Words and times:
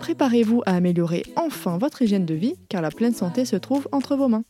Préparez-vous 0.00 0.62
à 0.66 0.76
améliorer 0.76 1.22
enfin 1.36 1.78
votre 1.78 2.02
hygiène 2.02 2.26
de 2.26 2.34
vie 2.34 2.54
car 2.68 2.82
la 2.82 2.90
pleine 2.90 3.14
santé 3.14 3.44
se 3.44 3.56
trouve 3.56 3.88
entre 3.92 4.16
vos 4.16 4.28
mains. 4.28 4.44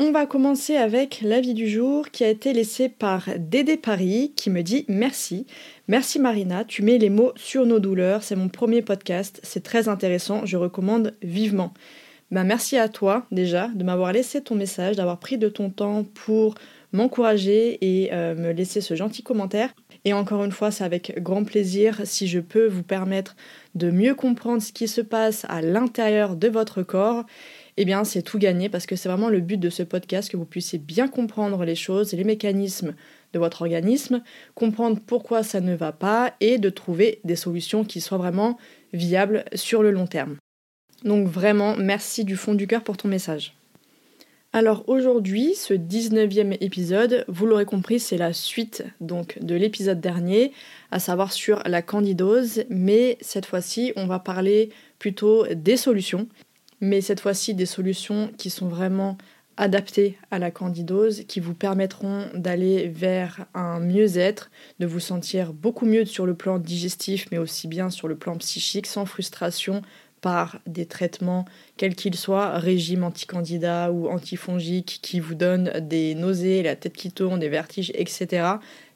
On 0.00 0.12
va 0.12 0.26
commencer 0.26 0.76
avec 0.76 1.22
l'avis 1.22 1.54
du 1.54 1.68
jour 1.68 2.10
qui 2.10 2.22
a 2.22 2.28
été 2.28 2.52
laissé 2.52 2.88
par 2.88 3.30
Dédé 3.36 3.76
Paris 3.76 4.32
qui 4.36 4.48
me 4.48 4.62
dit 4.62 4.84
merci. 4.86 5.46
Merci 5.88 6.20
Marina, 6.20 6.64
tu 6.64 6.82
mets 6.82 6.98
les 6.98 7.10
mots 7.10 7.32
sur 7.34 7.66
nos 7.66 7.80
douleurs, 7.80 8.22
c'est 8.22 8.36
mon 8.36 8.48
premier 8.48 8.80
podcast, 8.80 9.40
c'est 9.42 9.64
très 9.64 9.88
intéressant, 9.88 10.46
je 10.46 10.56
recommande 10.56 11.14
vivement. 11.20 11.74
Ben, 12.30 12.44
merci 12.44 12.76
à 12.76 12.88
toi 12.88 13.26
déjà 13.32 13.68
de 13.74 13.82
m'avoir 13.82 14.12
laissé 14.12 14.40
ton 14.40 14.54
message, 14.54 14.96
d'avoir 14.96 15.18
pris 15.18 15.36
de 15.36 15.48
ton 15.48 15.70
temps 15.70 16.04
pour 16.04 16.54
m'encourager 16.92 17.78
et 17.80 18.12
euh, 18.12 18.34
me 18.34 18.52
laisser 18.52 18.80
ce 18.80 18.94
gentil 18.94 19.22
commentaire. 19.22 19.74
Et 20.08 20.14
encore 20.14 20.42
une 20.42 20.52
fois, 20.52 20.70
c'est 20.70 20.84
avec 20.84 21.22
grand 21.22 21.44
plaisir 21.44 22.00
si 22.04 22.28
je 22.28 22.40
peux 22.40 22.66
vous 22.66 22.82
permettre 22.82 23.36
de 23.74 23.90
mieux 23.90 24.14
comprendre 24.14 24.62
ce 24.62 24.72
qui 24.72 24.88
se 24.88 25.02
passe 25.02 25.44
à 25.50 25.60
l'intérieur 25.60 26.34
de 26.34 26.48
votre 26.48 26.82
corps. 26.82 27.26
Eh 27.76 27.84
bien, 27.84 28.04
c'est 28.04 28.22
tout 28.22 28.38
gagné 28.38 28.70
parce 28.70 28.86
que 28.86 28.96
c'est 28.96 29.10
vraiment 29.10 29.28
le 29.28 29.40
but 29.40 29.58
de 29.58 29.68
ce 29.68 29.82
podcast 29.82 30.30
que 30.30 30.38
vous 30.38 30.46
puissiez 30.46 30.78
bien 30.78 31.08
comprendre 31.08 31.62
les 31.62 31.74
choses 31.74 32.14
et 32.14 32.16
les 32.16 32.24
mécanismes 32.24 32.94
de 33.34 33.38
votre 33.38 33.60
organisme, 33.60 34.22
comprendre 34.54 34.98
pourquoi 35.06 35.42
ça 35.42 35.60
ne 35.60 35.74
va 35.74 35.92
pas 35.92 36.32
et 36.40 36.56
de 36.56 36.70
trouver 36.70 37.20
des 37.24 37.36
solutions 37.36 37.84
qui 37.84 38.00
soient 38.00 38.16
vraiment 38.16 38.56
viables 38.94 39.44
sur 39.52 39.82
le 39.82 39.90
long 39.90 40.06
terme. 40.06 40.38
Donc 41.04 41.28
vraiment, 41.28 41.76
merci 41.76 42.24
du 42.24 42.36
fond 42.36 42.54
du 42.54 42.66
cœur 42.66 42.82
pour 42.82 42.96
ton 42.96 43.08
message. 43.08 43.57
Alors 44.54 44.84
aujourd'hui, 44.86 45.54
ce 45.54 45.74
19e 45.74 46.56
épisode, 46.62 47.26
vous 47.28 47.44
l'aurez 47.44 47.66
compris, 47.66 48.00
c'est 48.00 48.16
la 48.16 48.32
suite 48.32 48.82
donc 48.98 49.38
de 49.42 49.54
l'épisode 49.54 50.00
dernier, 50.00 50.52
à 50.90 50.98
savoir 50.98 51.34
sur 51.34 51.62
la 51.66 51.82
candidose, 51.82 52.64
mais 52.70 53.18
cette 53.20 53.44
fois-ci, 53.44 53.92
on 53.96 54.06
va 54.06 54.18
parler 54.18 54.70
plutôt 54.98 55.46
des 55.46 55.76
solutions, 55.76 56.28
mais 56.80 57.02
cette 57.02 57.20
fois-ci 57.20 57.52
des 57.52 57.66
solutions 57.66 58.30
qui 58.38 58.48
sont 58.48 58.68
vraiment 58.68 59.18
adaptées 59.58 60.16
à 60.30 60.38
la 60.38 60.50
candidose, 60.50 61.24
qui 61.28 61.40
vous 61.40 61.52
permettront 61.52 62.30
d'aller 62.32 62.88
vers 62.88 63.44
un 63.52 63.80
mieux-être, 63.80 64.50
de 64.78 64.86
vous 64.86 65.00
sentir 65.00 65.52
beaucoup 65.52 65.84
mieux 65.84 66.06
sur 66.06 66.24
le 66.24 66.34
plan 66.34 66.58
digestif, 66.58 67.26
mais 67.30 67.38
aussi 67.38 67.68
bien 67.68 67.90
sur 67.90 68.08
le 68.08 68.16
plan 68.16 68.36
psychique, 68.38 68.86
sans 68.86 69.04
frustration, 69.04 69.82
par 70.20 70.60
des 70.66 70.86
traitements, 70.86 71.44
quels 71.76 71.94
qu'ils 71.94 72.16
soient, 72.16 72.58
régime 72.58 73.04
anticandida 73.04 73.92
ou 73.92 74.08
antifongique, 74.08 75.00
qui 75.02 75.20
vous 75.20 75.34
donnent 75.34 75.72
des 75.80 76.14
nausées, 76.14 76.62
la 76.62 76.76
tête 76.76 76.94
qui 76.94 77.12
tourne, 77.12 77.40
des 77.40 77.48
vertiges, 77.48 77.92
etc. 77.94 78.46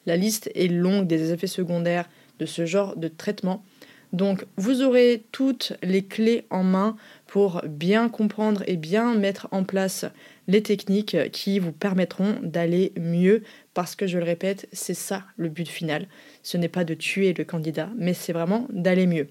La 0.06 0.16
liste 0.16 0.50
est 0.54 0.68
longue 0.68 1.06
des 1.06 1.32
effets 1.32 1.46
secondaires 1.46 2.08
de 2.38 2.46
ce 2.46 2.66
genre 2.66 2.96
de 2.96 3.08
traitement. 3.08 3.64
Donc 4.12 4.44
vous 4.56 4.82
aurez 4.82 5.24
toutes 5.32 5.72
les 5.82 6.04
clés 6.04 6.44
en 6.50 6.64
main 6.64 6.96
pour 7.26 7.62
bien 7.66 8.08
comprendre 8.10 8.62
et 8.66 8.76
bien 8.76 9.14
mettre 9.14 9.48
en 9.52 9.64
place 9.64 10.04
les 10.48 10.62
techniques 10.62 11.16
qui 11.32 11.58
vous 11.58 11.72
permettront 11.72 12.36
d'aller 12.42 12.92
mieux 13.00 13.42
parce 13.72 13.96
que 13.96 14.06
je 14.06 14.18
le 14.18 14.24
répète, 14.24 14.68
c'est 14.72 14.94
ça 14.94 15.24
le 15.36 15.48
but 15.48 15.68
final. 15.68 16.08
Ce 16.42 16.58
n'est 16.58 16.68
pas 16.68 16.84
de 16.84 16.94
tuer 16.94 17.32
le 17.32 17.44
candidat, 17.44 17.88
mais 17.96 18.12
c'est 18.12 18.34
vraiment 18.34 18.66
d'aller 18.70 19.06
mieux. 19.06 19.28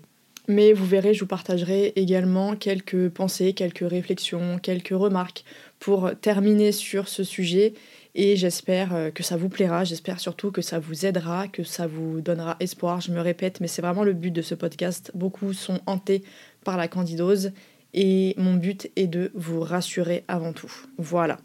Mais 0.47 0.73
vous 0.73 0.85
verrez, 0.85 1.13
je 1.13 1.21
vous 1.21 1.27
partagerai 1.27 1.93
également 1.95 2.55
quelques 2.55 3.09
pensées, 3.09 3.53
quelques 3.53 3.87
réflexions, 3.87 4.59
quelques 4.59 4.89
remarques 4.89 5.43
pour 5.79 6.11
terminer 6.19 6.71
sur 6.71 7.07
ce 7.07 7.23
sujet. 7.23 7.73
Et 8.13 8.35
j'espère 8.35 8.93
euh, 8.93 9.09
que 9.09 9.23
ça 9.23 9.37
vous 9.37 9.47
plaira, 9.47 9.85
j'espère 9.85 10.19
surtout 10.19 10.51
que 10.51 10.61
ça 10.61 10.79
vous 10.79 11.05
aidera, 11.05 11.47
que 11.47 11.63
ça 11.63 11.87
vous 11.87 12.19
donnera 12.19 12.57
espoir. 12.59 12.99
Je 12.99 13.11
me 13.11 13.21
répète, 13.21 13.61
mais 13.61 13.67
c'est 13.67 13.81
vraiment 13.81 14.03
le 14.03 14.13
but 14.13 14.31
de 14.31 14.41
ce 14.41 14.53
podcast. 14.53 15.11
Beaucoup 15.15 15.53
sont 15.53 15.79
hantés 15.85 16.23
par 16.65 16.75
la 16.75 16.87
candidose 16.87 17.51
et 17.93 18.33
mon 18.37 18.55
but 18.55 18.89
est 18.95 19.07
de 19.07 19.31
vous 19.33 19.61
rassurer 19.61 20.23
avant 20.27 20.53
tout. 20.53 20.71
Voilà. 20.97 21.39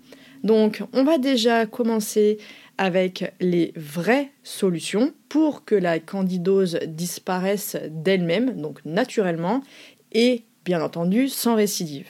Donc 0.47 0.85
on 0.93 1.03
va 1.03 1.19
déjà 1.19 1.67
commencer 1.67 2.39
avec 2.79 3.35
les 3.41 3.73
vraies 3.75 4.31
solutions 4.45 5.13
pour 5.29 5.65
que 5.65 5.75
la 5.75 5.99
candidose 5.99 6.79
disparaisse 6.87 7.77
d'elle-même, 7.91 8.61
donc 8.61 8.79
naturellement, 8.85 9.61
et 10.13 10.45
bien 10.65 10.81
entendu 10.81 11.29
sans 11.29 11.57
récidive. 11.57 12.07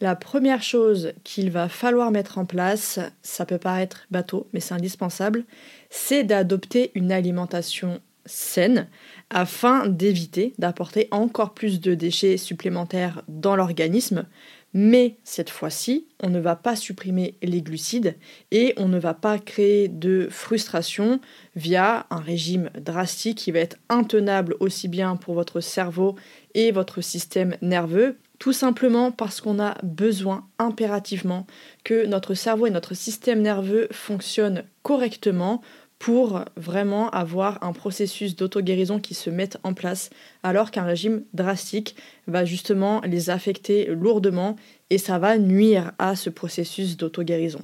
La 0.00 0.16
première 0.16 0.64
chose 0.64 1.12
qu'il 1.22 1.52
va 1.52 1.68
falloir 1.68 2.10
mettre 2.10 2.38
en 2.38 2.44
place, 2.44 2.98
ça 3.22 3.46
peut 3.46 3.58
paraître 3.58 4.06
bateau, 4.10 4.48
mais 4.52 4.58
c'est 4.58 4.74
indispensable, 4.74 5.44
c'est 5.90 6.24
d'adopter 6.24 6.90
une 6.96 7.12
alimentation 7.12 8.00
saine 8.26 8.88
afin 9.30 9.86
d'éviter 9.86 10.54
d'apporter 10.58 11.08
encore 11.12 11.54
plus 11.54 11.80
de 11.80 11.94
déchets 11.94 12.36
supplémentaires 12.36 13.22
dans 13.28 13.56
l'organisme, 13.56 14.26
mais 14.74 15.16
cette 15.24 15.50
fois-ci, 15.50 16.06
on 16.22 16.28
ne 16.28 16.38
va 16.38 16.54
pas 16.54 16.76
supprimer 16.76 17.36
les 17.42 17.62
glucides 17.62 18.16
et 18.50 18.74
on 18.76 18.88
ne 18.88 18.98
va 18.98 19.14
pas 19.14 19.38
créer 19.38 19.88
de 19.88 20.28
frustration 20.30 21.20
via 21.56 22.06
un 22.10 22.20
régime 22.20 22.70
drastique 22.78 23.38
qui 23.38 23.50
va 23.50 23.60
être 23.60 23.78
intenable 23.88 24.56
aussi 24.60 24.88
bien 24.88 25.16
pour 25.16 25.34
votre 25.34 25.60
cerveau 25.60 26.16
et 26.54 26.70
votre 26.70 27.00
système 27.00 27.56
nerveux, 27.62 28.18
tout 28.38 28.52
simplement 28.52 29.10
parce 29.10 29.40
qu'on 29.40 29.58
a 29.58 29.78
besoin 29.82 30.46
impérativement 30.58 31.46
que 31.82 32.06
notre 32.06 32.34
cerveau 32.34 32.66
et 32.66 32.70
notre 32.70 32.94
système 32.94 33.40
nerveux 33.40 33.88
fonctionnent 33.90 34.64
correctement 34.82 35.62
pour 35.98 36.44
vraiment 36.56 37.10
avoir 37.10 37.62
un 37.62 37.72
processus 37.72 38.36
d'auto-guérison 38.36 39.00
qui 39.00 39.14
se 39.14 39.30
mette 39.30 39.58
en 39.64 39.74
place, 39.74 40.10
alors 40.42 40.70
qu'un 40.70 40.84
régime 40.84 41.24
drastique 41.32 41.96
va 42.26 42.44
justement 42.44 43.00
les 43.04 43.30
affecter 43.30 43.86
lourdement 43.86 44.56
et 44.90 44.98
ça 44.98 45.18
va 45.18 45.38
nuire 45.38 45.92
à 45.98 46.14
ce 46.14 46.30
processus 46.30 46.96
d'auto-guérison. 46.96 47.60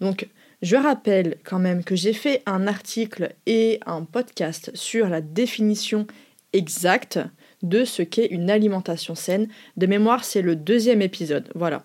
Donc, 0.00 0.28
je 0.60 0.76
rappelle 0.76 1.36
quand 1.44 1.60
même 1.60 1.84
que 1.84 1.96
j'ai 1.96 2.12
fait 2.12 2.42
un 2.44 2.66
article 2.66 3.34
et 3.46 3.80
un 3.86 4.04
podcast 4.04 4.70
sur 4.74 5.08
la 5.08 5.20
définition 5.20 6.06
exacte 6.52 7.20
de 7.62 7.84
ce 7.84 8.02
qu'est 8.02 8.26
une 8.26 8.50
alimentation 8.50 9.14
saine. 9.14 9.48
De 9.76 9.86
mémoire, 9.86 10.24
c'est 10.24 10.42
le 10.42 10.56
deuxième 10.56 11.02
épisode. 11.02 11.48
Voilà. 11.54 11.82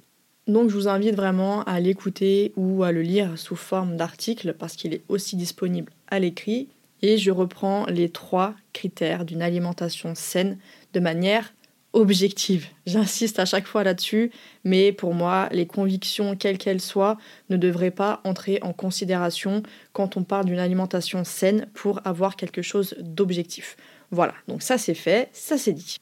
Donc 0.48 0.70
je 0.70 0.76
vous 0.76 0.88
invite 0.88 1.16
vraiment 1.16 1.64
à 1.64 1.80
l'écouter 1.80 2.52
ou 2.58 2.84
à 2.84 2.92
le 2.92 3.02
lire 3.02 3.38
sous 3.38 3.56
forme 3.56 3.96
d'article 3.96 4.54
parce 4.54 4.76
qu'il 4.76 4.94
est 4.94 5.04
aussi 5.08 5.36
disponible 5.36 5.92
à 6.08 6.20
l'écrit. 6.20 6.68
Et 7.02 7.18
je 7.18 7.32
reprends 7.32 7.86
les 7.88 8.10
trois 8.10 8.54
critères 8.72 9.26
d'une 9.26 9.42
alimentation 9.42 10.16
saine 10.16 10.58
de 10.94 11.00
manière 11.00 11.54
objective. 11.94 12.68
J'insiste 12.86 13.40
à 13.40 13.46
chaque 13.46 13.68
fois 13.68 13.84
là-dessus, 13.84 14.32
mais 14.64 14.92
pour 14.92 15.14
moi, 15.14 15.48
les 15.52 15.68
convictions, 15.68 16.36
quelles 16.36 16.58
qu'elles 16.58 16.82
soient, 16.82 17.18
ne 17.50 17.58
devraient 17.58 17.92
pas 17.92 18.20
entrer 18.24 18.60
en 18.64 18.74
considération 18.74 19.64
quand 19.94 20.18
on 20.18 20.24
parle 20.24 20.46
d'une 20.46 20.60
alimentation 20.60 21.24
saine 21.24 21.68
pour 21.74 22.02
avoir 22.06 22.36
quelque 22.36 22.62
chose 22.62 22.96
d'objectif. 23.00 23.78
Voilà, 24.12 24.34
donc 24.48 24.62
ça 24.62 24.78
c'est 24.78 24.94
fait, 24.94 25.30
ça 25.34 25.58
c'est 25.58 25.74
dit. 25.74 25.98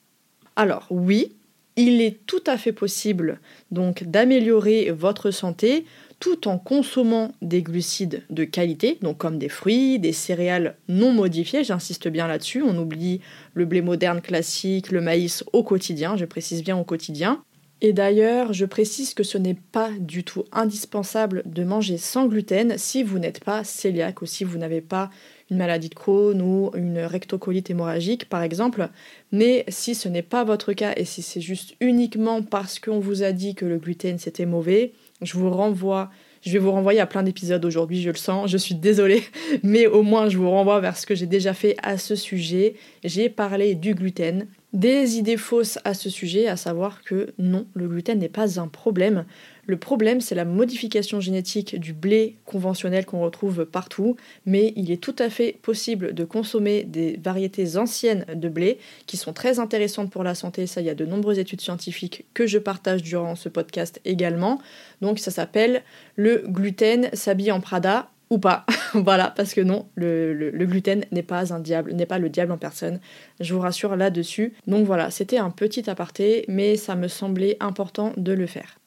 Alors 0.55 0.87
oui, 0.89 1.35
il 1.75 2.01
est 2.01 2.19
tout 2.25 2.43
à 2.47 2.57
fait 2.57 2.73
possible 2.73 3.39
donc 3.71 4.03
d'améliorer 4.03 4.91
votre 4.91 5.31
santé 5.31 5.85
tout 6.19 6.47
en 6.47 6.59
consommant 6.59 7.33
des 7.41 7.63
glucides 7.63 8.23
de 8.29 8.43
qualité, 8.43 8.99
donc 9.01 9.17
comme 9.17 9.39
des 9.39 9.49
fruits, 9.49 9.97
des 9.97 10.13
céréales 10.13 10.77
non 10.87 11.11
modifiées, 11.11 11.63
j'insiste 11.63 12.07
bien 12.07 12.27
là-dessus, 12.27 12.61
on 12.61 12.77
oublie 12.77 13.21
le 13.55 13.65
blé 13.65 13.81
moderne 13.81 14.21
classique, 14.21 14.91
le 14.91 15.01
maïs 15.01 15.43
au 15.51 15.63
quotidien, 15.63 16.15
je 16.17 16.25
précise 16.25 16.63
bien 16.63 16.77
au 16.77 16.83
quotidien. 16.83 17.43
Et 17.83 17.93
d'ailleurs, 17.93 18.53
je 18.53 18.65
précise 18.65 19.15
que 19.15 19.23
ce 19.23 19.39
n'est 19.39 19.57
pas 19.71 19.89
du 19.99 20.23
tout 20.23 20.43
indispensable 20.51 21.41
de 21.47 21.63
manger 21.63 21.97
sans 21.97 22.27
gluten 22.27 22.77
si 22.77 23.01
vous 23.01 23.17
n'êtes 23.17 23.43
pas 23.43 23.63
cœliaque 23.63 24.21
ou 24.21 24.27
si 24.27 24.43
vous 24.43 24.59
n'avez 24.59 24.81
pas 24.81 25.09
une 25.51 25.57
maladie 25.57 25.89
de 25.89 25.95
Crohn 25.95 26.41
ou 26.41 26.71
une 26.75 26.99
rectocolite 26.99 27.69
hémorragique 27.69 28.27
par 28.29 28.41
exemple. 28.41 28.89
Mais 29.31 29.65
si 29.67 29.93
ce 29.93 30.09
n'est 30.09 30.21
pas 30.21 30.43
votre 30.43 30.73
cas 30.73 30.93
et 30.95 31.05
si 31.05 31.21
c'est 31.21 31.41
juste 31.41 31.75
uniquement 31.79 32.41
parce 32.41 32.79
qu'on 32.79 32.99
vous 32.99 33.21
a 33.21 33.33
dit 33.33 33.53
que 33.53 33.65
le 33.65 33.77
gluten 33.77 34.17
c'était 34.17 34.45
mauvais, 34.45 34.93
je 35.21 35.37
vous 35.37 35.51
renvoie 35.51 36.09
je 36.41 36.51
vais 36.51 36.59
vous 36.59 36.71
renvoyer 36.71 36.99
à 36.99 37.05
plein 37.05 37.23
d'épisodes 37.23 37.63
aujourd'hui, 37.63 38.01
je 38.01 38.09
le 38.09 38.17
sens, 38.17 38.49
je 38.49 38.57
suis 38.57 38.75
désolée, 38.75 39.23
mais 39.63 39.85
au 39.85 40.01
moins 40.01 40.27
je 40.27 40.37
vous 40.37 40.49
renvoie 40.49 40.79
vers 40.79 40.97
ce 40.97 41.05
que 41.05 41.15
j'ai 41.15 41.27
déjà 41.27 41.53
fait 41.53 41.75
à 41.83 41.97
ce 41.97 42.15
sujet. 42.15 42.75
J'ai 43.03 43.29
parlé 43.29 43.75
du 43.75 43.93
gluten, 43.93 44.47
des 44.73 45.17
idées 45.17 45.37
fausses 45.37 45.77
à 45.83 45.93
ce 45.93 46.09
sujet, 46.09 46.47
à 46.47 46.57
savoir 46.57 47.03
que 47.03 47.33
non, 47.37 47.67
le 47.75 47.87
gluten 47.87 48.19
n'est 48.19 48.29
pas 48.29 48.59
un 48.59 48.67
problème. 48.67 49.25
Le 49.67 49.77
problème, 49.77 50.21
c'est 50.21 50.35
la 50.35 50.45
modification 50.45 51.19
génétique 51.19 51.79
du 51.79 51.93
blé 51.93 52.35
conventionnel 52.45 53.05
qu'on 53.05 53.21
retrouve 53.21 53.65
partout, 53.65 54.15
mais 54.45 54.73
il 54.75 54.91
est 54.91 55.01
tout 55.01 55.15
à 55.19 55.29
fait 55.29 55.57
possible 55.61 56.13
de 56.13 56.23
consommer 56.23 56.83
des 56.83 57.19
variétés 57.23 57.77
anciennes 57.77 58.25
de 58.33 58.49
blé 58.49 58.79
qui 59.05 59.17
sont 59.17 59.33
très 59.33 59.59
intéressantes 59.59 60.09
pour 60.09 60.23
la 60.23 60.35
santé. 60.35 60.67
Ça, 60.67 60.81
il 60.81 60.87
y 60.87 60.89
a 60.89 60.95
de 60.95 61.05
nombreuses 61.05 61.39
études 61.39 61.61
scientifiques 61.61 62.25
que 62.33 62.47
je 62.47 62.57
partage 62.57 63.03
durant 63.03 63.35
ce 63.35 63.49
podcast 63.49 64.01
également. 64.03 64.59
Donc, 65.01 65.19
ça 65.19 65.31
s'appelle 65.31 65.83
le 66.15 66.43
gluten 66.47 67.09
s'habille 67.13 67.51
en 67.51 67.61
Prada 67.61 68.09
ou 68.29 68.39
pas. 68.39 68.65
voilà, 68.93 69.31
parce 69.35 69.53
que 69.53 69.61
non, 69.61 69.87
le, 69.95 70.51
gluten 70.65 71.05
n'est 71.11 71.21
pas 71.21 71.53
un 71.53 71.59
diable, 71.59 71.93
n'est 71.93 72.05
pas 72.07 72.17
le 72.17 72.29
diable 72.29 72.51
en 72.51 72.57
personne. 72.57 72.99
Je 73.39 73.53
vous 73.53 73.59
rassure 73.59 73.95
là-dessus. 73.95 74.53
Donc 74.65 74.85
voilà, 74.85 75.11
c'était 75.11 75.37
un 75.37 75.51
petit 75.51 75.89
aparté, 75.89 76.45
mais 76.47 76.77
ça 76.77 76.95
me 76.95 77.07
semblait 77.07 77.57
important 77.59 78.13
de 78.17 78.31
le 78.31 78.47
faire. 78.47 78.80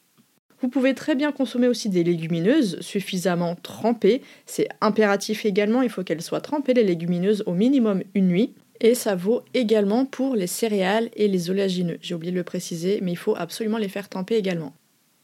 Vous 0.65 0.71
pouvez 0.71 0.95
très 0.95 1.15
bien 1.15 1.31
consommer 1.31 1.69
aussi 1.69 1.91
des 1.91 2.03
légumineuses 2.03 2.81
suffisamment 2.81 3.55
trempées. 3.55 4.23
C'est 4.47 4.67
impératif 4.81 5.45
également, 5.45 5.83
il 5.83 5.91
faut 5.91 6.03
qu'elles 6.03 6.23
soient 6.23 6.41
trempées, 6.41 6.73
les 6.73 6.85
légumineuses, 6.85 7.43
au 7.45 7.53
minimum 7.53 8.03
une 8.15 8.29
nuit. 8.29 8.55
Et 8.81 8.95
ça 8.95 9.15
vaut 9.15 9.43
également 9.53 10.07
pour 10.07 10.35
les 10.35 10.47
céréales 10.47 11.11
et 11.17 11.29
les 11.29 11.51
oléagineux. 11.51 11.99
J'ai 12.01 12.15
oublié 12.15 12.33
de 12.33 12.39
le 12.39 12.45
préciser, 12.45 13.01
mais 13.03 13.13
il 13.13 13.19
faut 13.19 13.37
absolument 13.37 13.77
les 13.77 13.91
faire 13.91 14.09
tremper 14.09 14.37
également. 14.37 14.73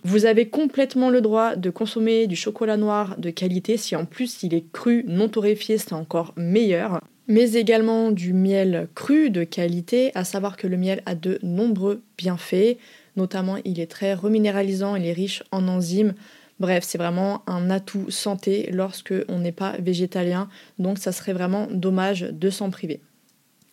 Vous 0.04 0.26
avez 0.26 0.50
complètement 0.50 1.08
le 1.08 1.22
droit 1.22 1.56
de 1.56 1.70
consommer 1.70 2.26
du 2.26 2.37
chocolat 2.37 2.76
noir 2.76 3.16
de 3.16 3.31
qualité. 3.31 3.78
Si 3.78 3.96
en 3.96 4.04
plus 4.04 4.42
il 4.42 4.52
est 4.52 4.70
cru, 4.70 5.06
non 5.08 5.31
torréfié, 5.31 5.78
c'est 5.78 5.94
encore 5.94 6.34
meilleur. 6.37 7.00
Mais 7.28 7.52
également 7.52 8.10
du 8.10 8.34
miel 8.34 8.88
cru 8.94 9.31
de 9.31 9.44
qualité, 9.44 10.10
à 10.14 10.25
savoir 10.25 10.58
que 10.58 10.66
le 10.66 10.76
miel 10.76 11.00
a 11.06 11.14
de 11.14 11.38
nombreux 11.42 12.02
bienfaits. 12.19 12.76
Notamment, 13.16 13.56
il 13.64 13.80
est 13.80 13.90
très 13.90 14.14
reminéralisant, 14.14 14.96
il 14.96 15.06
est 15.06 15.12
riche 15.12 15.42
en 15.52 15.68
enzymes. 15.68 16.14
Bref, 16.58 16.84
c'est 16.86 16.98
vraiment 16.98 17.42
un 17.46 17.70
atout 17.70 18.10
santé 18.10 18.68
lorsque 18.72 19.14
on 19.28 19.38
n'est 19.38 19.52
pas 19.52 19.76
végétalien. 19.78 20.48
Donc 20.78 20.98
ça 20.98 21.12
serait 21.12 21.32
vraiment 21.32 21.66
dommage 21.70 22.20
de 22.20 22.50
s'en 22.50 22.70
priver. 22.70 23.00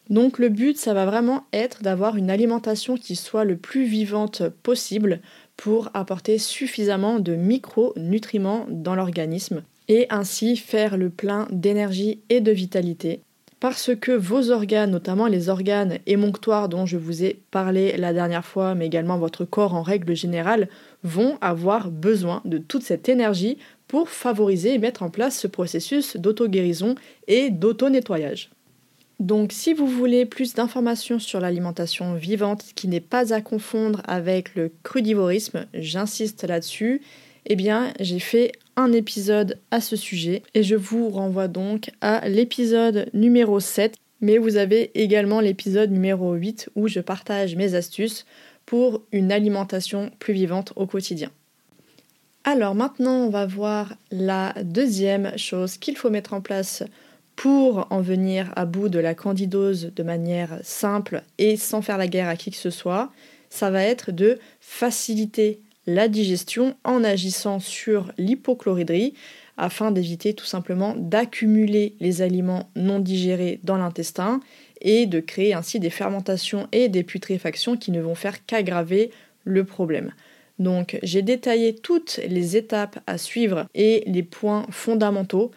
Donc 0.10 0.39
le 0.39 0.50
but, 0.50 0.78
ça 0.78 0.94
va 0.94 1.06
vraiment 1.06 1.44
être 1.51 1.84
d'avoir 1.84 2.16
une 2.16 2.30
alimentation 2.30 2.95
qui 2.95 3.16
soit 3.16 3.44
le 3.44 3.57
plus 3.57 3.86
vivante 3.86 4.44
possible 4.63 5.19
pour 5.57 5.90
apporter 5.94 6.38
suffisamment 6.38 7.19
de 7.19 7.36
micronutriments 7.36 8.66
dans 8.69 8.95
l'organisme 8.95 9.63
et 9.90 10.06
ainsi 10.10 10.56
faire 10.56 10.98
le 10.98 11.10
plein 11.10 11.48
d'énergie 11.51 12.22
et 12.30 12.42
de 12.42 12.51
vitalité. 12.51 13.22
Parce 13.59 13.95
que 13.95 14.12
vos 14.12 14.51
organes, 14.51 14.92
notamment 14.92 15.25
les 15.25 15.50
organes 15.50 15.98
émonctoires 16.06 16.69
dont 16.69 16.86
je 16.86 16.98
vous 16.98 17.24
ai 17.24 17.42
parlé 17.50 17.98
la 17.98 18.13
dernière 18.13 18.45
fois, 18.45 18.75
mais 18.75 18.86
également 18.86 19.18
votre 19.18 19.45
corps 19.45 19.74
en 19.74 19.81
règle 19.81 20.15
générale, 20.15 20.69
vont 21.04 21.39
avoir 21.42 21.89
besoin 21.89 22.42
de 22.45 22.59
toute 22.59 22.83
cette 22.83 23.09
énergie 23.09 23.57
pour 23.88 24.09
favoriser 24.09 24.75
et 24.75 24.77
mettre 24.77 25.01
en 25.01 25.09
place 25.09 25.39
ce 25.39 25.48
processus 25.48 26.18
d'auto-guérison 26.18 26.94
et 27.27 27.50
d'auto-nettoyage. 27.50 28.51
Donc 29.19 29.51
si 29.51 29.74
vous 29.74 29.88
voulez 29.88 30.27
plus 30.27 30.54
d'informations 30.54 31.18
sur 31.18 31.39
l'alimentation 31.39 32.13
vivante 32.13 32.63
qui 32.75 32.88
n'est 32.88 33.00
pas 33.00 33.33
à 33.33 33.42
confondre 33.42 34.04
avec 34.07 34.54
le 34.54 34.71
crudivorisme, 34.83 35.65
j'insiste 35.74 36.44
là-dessus, 36.44 37.01
eh 37.48 37.56
bien 37.56 37.94
j'ai 38.00 38.19
fait 38.19 38.51
un 38.78 38.94
épisode 38.94 39.60
à 39.72 39.82
ce 39.82 39.98
sujet. 39.98 40.44
Et 40.54 40.64
je 40.64 40.76
vous 40.76 41.10
renvoie 41.10 41.50
donc 41.50 41.92
à 42.00 42.30
l'épisode 42.30 43.10
numéro 43.14 43.60
7, 43.60 43.96
mais 44.22 44.38
vous 44.38 44.56
avez 44.56 44.92
également 44.94 45.42
l'épisode 45.42 45.92
numéro 45.92 46.34
8 46.34 46.70
où 46.76 46.88
je 46.88 47.02
partage 47.02 47.56
mes 47.56 47.76
astuces 47.76 48.26
pour 48.66 49.02
une 49.12 49.32
alimentation 49.32 50.12
plus 50.20 50.34
vivante 50.34 50.72
au 50.76 50.86
quotidien. 50.86 51.32
Alors 52.44 52.76
maintenant 52.76 53.26
on 53.26 53.30
va 53.30 53.46
voir 53.46 53.96
la 54.12 54.54
deuxième 54.64 55.38
chose 55.38 55.78
qu'il 55.78 55.98
faut 55.98 56.10
mettre 56.10 56.34
en 56.34 56.42
place 56.42 56.84
pour 57.36 57.88
en 57.90 58.02
venir 58.02 58.52
à 58.56 58.66
bout 58.66 58.90
de 58.90 59.00
la 59.00 59.16
candidose 59.16 59.92
de 59.96 60.04
manière 60.04 60.60
simple 60.64 61.24
et 61.38 61.58
sans 61.58 61.82
faire 61.82 61.98
la 61.98 62.08
guerre 62.08 62.30
à 62.30 62.36
qui 62.36 62.52
que 62.52 62.58
ce 62.58 62.70
soit, 62.70 63.12
ça 63.50 63.70
va 63.70 63.84
être 63.84 64.12
de 64.12 64.40
faciliter 64.60 65.60
la 65.88 66.10
digestion 66.10 66.75
en 66.84 67.04
agissant 67.04 67.60
sur 67.60 68.12
l'hypochloridrie 68.18 69.13
afin 69.57 69.89
d'éviter 69.92 70.34
tout 70.34 70.45
simplement 70.45 70.94
d'accumuler 70.95 71.95
les 72.00 72.22
aliments 72.22 72.69
non 72.75 73.00
digérés 73.00 73.60
dans 73.63 73.78
l'intestin 73.78 74.42
et 74.81 75.07
de 75.07 75.19
créer 75.19 75.54
ainsi 75.54 75.80
des 75.80 75.89
fermentations 75.89 76.68
et 76.72 76.89
des 76.89 77.04
putréfactions 77.04 77.78
qui 77.78 77.92
ne 77.92 78.01
vont 78.01 78.13
faire 78.13 78.45
qu'aggraver 78.45 79.10
le 79.45 79.63
problème. 79.63 80.12
Donc 80.60 81.00
j'ai 81.04 81.22
détaillé 81.22 81.74
toutes 81.74 82.19
les 82.28 82.57
étapes 82.57 83.00
à 83.07 83.18
suivre 83.18 83.66
et 83.74 84.04
les 84.07 84.24
points 84.24 84.66
fondamentaux 84.69 85.51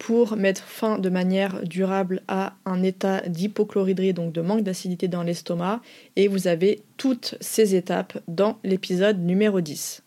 pour 0.00 0.34
mettre 0.34 0.64
fin 0.64 0.98
de 0.98 1.10
manière 1.10 1.62
durable 1.62 2.22
à 2.26 2.54
un 2.64 2.82
état 2.82 3.20
d'hypochloridrie, 3.28 4.14
donc 4.14 4.32
de 4.32 4.40
manque 4.40 4.62
d'acidité 4.62 5.08
dans 5.08 5.22
l'estomac. 5.22 5.82
Et 6.16 6.26
vous 6.26 6.48
avez 6.48 6.82
toutes 6.96 7.34
ces 7.42 7.74
étapes 7.74 8.18
dans 8.26 8.58
l'épisode 8.64 9.20
numéro 9.20 9.60
10. 9.60 10.02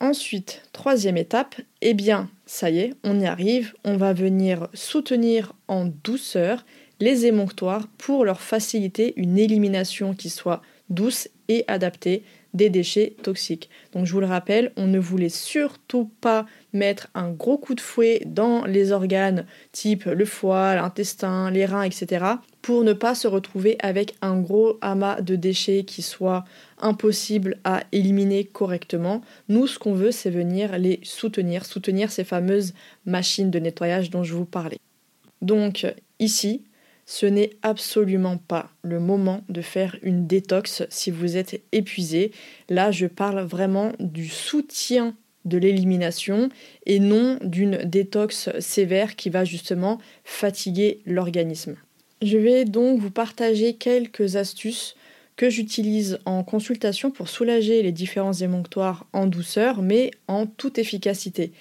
Ensuite, 0.00 0.62
troisième 0.72 1.16
étape, 1.16 1.54
eh 1.80 1.94
bien, 1.94 2.28
ça 2.44 2.70
y 2.70 2.80
est, 2.80 2.94
on 3.04 3.20
y 3.20 3.26
arrive, 3.26 3.74
on 3.84 3.96
va 3.96 4.12
venir 4.12 4.66
soutenir 4.74 5.52
en 5.68 5.84
douceur 6.02 6.66
les 6.98 7.26
émonctoires 7.26 7.86
pour 7.96 8.24
leur 8.24 8.40
faciliter 8.40 9.14
une 9.16 9.38
élimination 9.38 10.14
qui 10.14 10.28
soit 10.28 10.60
douce 10.90 11.28
et 11.46 11.64
adaptée 11.68 12.24
des 12.54 12.70
déchets 12.70 13.14
toxiques. 13.22 13.68
Donc 13.92 14.06
je 14.06 14.12
vous 14.12 14.20
le 14.20 14.26
rappelle, 14.26 14.72
on 14.76 14.86
ne 14.86 14.98
voulait 14.98 15.28
surtout 15.28 16.10
pas 16.20 16.46
mettre 16.72 17.08
un 17.14 17.30
gros 17.30 17.58
coup 17.58 17.74
de 17.74 17.80
fouet 17.80 18.22
dans 18.24 18.64
les 18.64 18.92
organes 18.92 19.44
type 19.72 20.04
le 20.04 20.24
foie, 20.24 20.76
l'intestin, 20.76 21.50
les 21.50 21.66
reins, 21.66 21.82
etc. 21.82 22.24
pour 22.62 22.84
ne 22.84 22.92
pas 22.92 23.14
se 23.14 23.28
retrouver 23.28 23.76
avec 23.80 24.14
un 24.22 24.40
gros 24.40 24.78
amas 24.80 25.20
de 25.20 25.36
déchets 25.36 25.84
qui 25.84 26.02
soit 26.02 26.44
impossible 26.78 27.58
à 27.64 27.82
éliminer 27.92 28.44
correctement. 28.44 29.20
Nous, 29.48 29.66
ce 29.66 29.78
qu'on 29.78 29.94
veut, 29.94 30.12
c'est 30.12 30.30
venir 30.30 30.78
les 30.78 31.00
soutenir, 31.02 31.66
soutenir 31.66 32.10
ces 32.10 32.24
fameuses 32.24 32.72
machines 33.04 33.50
de 33.50 33.58
nettoyage 33.58 34.10
dont 34.10 34.22
je 34.22 34.34
vous 34.34 34.46
parlais. 34.46 34.78
Donc 35.42 35.86
ici, 36.18 36.62
ce 37.06 37.26
n'est 37.26 37.50
absolument 37.62 38.38
pas 38.38 38.70
le 38.82 39.00
moment 39.00 39.42
de 39.48 39.60
faire 39.60 39.96
une 40.02 40.26
détox 40.26 40.84
si 40.88 41.10
vous 41.10 41.36
êtes 41.36 41.62
épuisé. 41.72 42.32
Là, 42.68 42.90
je 42.90 43.06
parle 43.06 43.40
vraiment 43.40 43.92
du 44.00 44.28
soutien 44.28 45.14
de 45.44 45.58
l'élimination 45.58 46.48
et 46.86 46.98
non 46.98 47.38
d'une 47.42 47.76
détox 47.84 48.48
sévère 48.60 49.16
qui 49.16 49.28
va 49.28 49.44
justement 49.44 50.00
fatiguer 50.24 51.00
l'organisme. 51.04 51.76
Je 52.22 52.38
vais 52.38 52.64
donc 52.64 53.00
vous 53.00 53.10
partager 53.10 53.74
quelques 53.74 54.36
astuces 54.36 54.96
que 55.36 55.50
j'utilise 55.50 56.18
en 56.26 56.44
consultation 56.44 57.10
pour 57.10 57.28
soulager 57.28 57.82
les 57.82 57.92
différents 57.92 58.32
émonctoires 58.32 59.06
en 59.12 59.26
douceur 59.26 59.82
mais 59.82 60.12
en 60.28 60.46
toute 60.46 60.78
efficacité. 60.78 61.52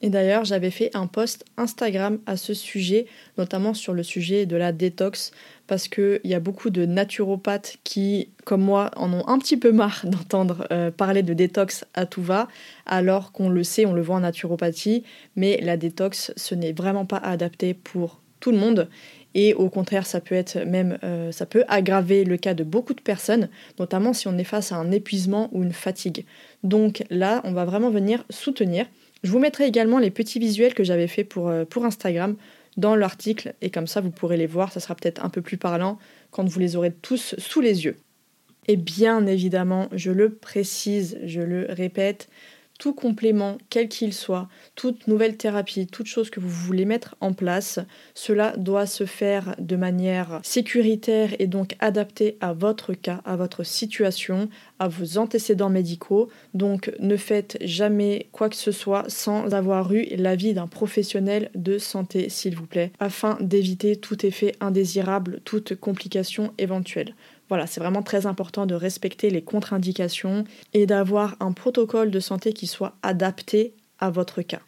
Et 0.00 0.10
d'ailleurs, 0.10 0.44
j'avais 0.44 0.70
fait 0.70 0.90
un 0.94 1.06
post 1.06 1.44
Instagram 1.56 2.18
à 2.26 2.36
ce 2.36 2.54
sujet, 2.54 3.06
notamment 3.36 3.74
sur 3.74 3.94
le 3.94 4.02
sujet 4.02 4.46
de 4.46 4.56
la 4.56 4.70
détox, 4.70 5.32
parce 5.66 5.88
qu'il 5.88 6.20
y 6.24 6.34
a 6.34 6.40
beaucoup 6.40 6.70
de 6.70 6.86
naturopathes 6.86 7.78
qui, 7.82 8.28
comme 8.44 8.62
moi, 8.62 8.90
en 8.96 9.12
ont 9.12 9.26
un 9.26 9.38
petit 9.38 9.56
peu 9.56 9.72
marre 9.72 10.02
d'entendre 10.04 10.66
euh, 10.70 10.90
parler 10.90 11.22
de 11.22 11.34
détox 11.34 11.84
à 11.94 12.06
tout 12.06 12.22
va, 12.22 12.48
alors 12.86 13.32
qu'on 13.32 13.48
le 13.48 13.64
sait, 13.64 13.86
on 13.86 13.92
le 13.92 14.02
voit 14.02 14.16
en 14.16 14.20
naturopathie, 14.20 15.02
mais 15.34 15.58
la 15.62 15.76
détox, 15.76 16.32
ce 16.36 16.54
n'est 16.54 16.72
vraiment 16.72 17.04
pas 17.04 17.18
adapté 17.18 17.74
pour 17.74 18.20
tout 18.40 18.52
le 18.52 18.58
monde. 18.58 18.88
Et 19.34 19.52
au 19.54 19.68
contraire, 19.68 20.06
ça 20.06 20.20
peut 20.20 20.34
être 20.34 20.58
même, 20.64 20.98
euh, 21.04 21.32
ça 21.32 21.44
peut 21.44 21.64
aggraver 21.68 22.24
le 22.24 22.36
cas 22.36 22.54
de 22.54 22.64
beaucoup 22.64 22.94
de 22.94 23.00
personnes, 23.00 23.48
notamment 23.78 24.12
si 24.12 24.26
on 24.26 24.38
est 24.38 24.44
face 24.44 24.72
à 24.72 24.76
un 24.76 24.90
épuisement 24.90 25.48
ou 25.52 25.62
une 25.62 25.72
fatigue. 25.72 26.24
Donc 26.62 27.04
là, 27.10 27.40
on 27.44 27.52
va 27.52 27.64
vraiment 27.64 27.90
venir 27.90 28.24
soutenir. 28.30 28.86
Je 29.22 29.30
vous 29.30 29.38
mettrai 29.38 29.66
également 29.66 29.98
les 29.98 30.10
petits 30.10 30.38
visuels 30.38 30.74
que 30.74 30.84
j'avais 30.84 31.08
fait 31.08 31.24
pour, 31.24 31.48
euh, 31.48 31.64
pour 31.64 31.84
Instagram 31.84 32.36
dans 32.76 32.94
l'article 32.94 33.54
et 33.60 33.70
comme 33.70 33.86
ça 33.86 34.00
vous 34.00 34.10
pourrez 34.10 34.36
les 34.36 34.46
voir, 34.46 34.72
ça 34.72 34.80
sera 34.80 34.94
peut-être 34.94 35.24
un 35.24 35.28
peu 35.28 35.42
plus 35.42 35.56
parlant 35.56 35.98
quand 36.30 36.48
vous 36.48 36.60
les 36.60 36.76
aurez 36.76 36.92
tous 36.92 37.34
sous 37.38 37.60
les 37.60 37.84
yeux. 37.84 37.96
Et 38.68 38.76
bien 38.76 39.26
évidemment, 39.26 39.88
je 39.92 40.10
le 40.10 40.30
précise, 40.34 41.18
je 41.24 41.40
le 41.40 41.66
répète, 41.70 42.28
tout 42.78 42.94
complément, 42.94 43.58
quel 43.70 43.88
qu'il 43.88 44.14
soit, 44.14 44.48
toute 44.76 45.08
nouvelle 45.08 45.36
thérapie, 45.36 45.86
toute 45.86 46.06
chose 46.06 46.30
que 46.30 46.40
vous 46.40 46.48
voulez 46.48 46.84
mettre 46.84 47.16
en 47.20 47.32
place, 47.32 47.80
cela 48.14 48.56
doit 48.56 48.86
se 48.86 49.04
faire 49.04 49.56
de 49.58 49.76
manière 49.76 50.40
sécuritaire 50.44 51.34
et 51.40 51.48
donc 51.48 51.74
adaptée 51.80 52.36
à 52.40 52.52
votre 52.52 52.94
cas, 52.94 53.20
à 53.24 53.36
votre 53.36 53.64
situation, 53.64 54.48
à 54.78 54.86
vos 54.88 55.18
antécédents 55.18 55.70
médicaux. 55.70 56.28
Donc 56.54 56.92
ne 57.00 57.16
faites 57.16 57.58
jamais 57.60 58.28
quoi 58.32 58.48
que 58.48 58.56
ce 58.56 58.72
soit 58.72 59.04
sans 59.08 59.52
avoir 59.54 59.92
eu 59.92 60.06
l'avis 60.16 60.54
d'un 60.54 60.68
professionnel 60.68 61.50
de 61.54 61.78
santé, 61.78 62.28
s'il 62.28 62.54
vous 62.54 62.66
plaît, 62.66 62.92
afin 63.00 63.36
d'éviter 63.40 63.96
tout 63.96 64.24
effet 64.24 64.54
indésirable, 64.60 65.40
toute 65.44 65.74
complication 65.74 66.52
éventuelle. 66.58 67.14
Voilà, 67.48 67.66
c'est 67.66 67.80
vraiment 67.80 68.02
très 68.02 68.26
important 68.26 68.66
de 68.66 68.74
respecter 68.74 69.30
les 69.30 69.42
contre-indications 69.42 70.44
et 70.74 70.86
d'avoir 70.86 71.36
un 71.40 71.52
protocole 71.52 72.10
de 72.10 72.20
santé 72.20 72.52
qui 72.52 72.66
soit 72.66 72.96
adapté 73.02 73.74
à 73.98 74.10
votre 74.10 74.42
cas. 74.42 74.60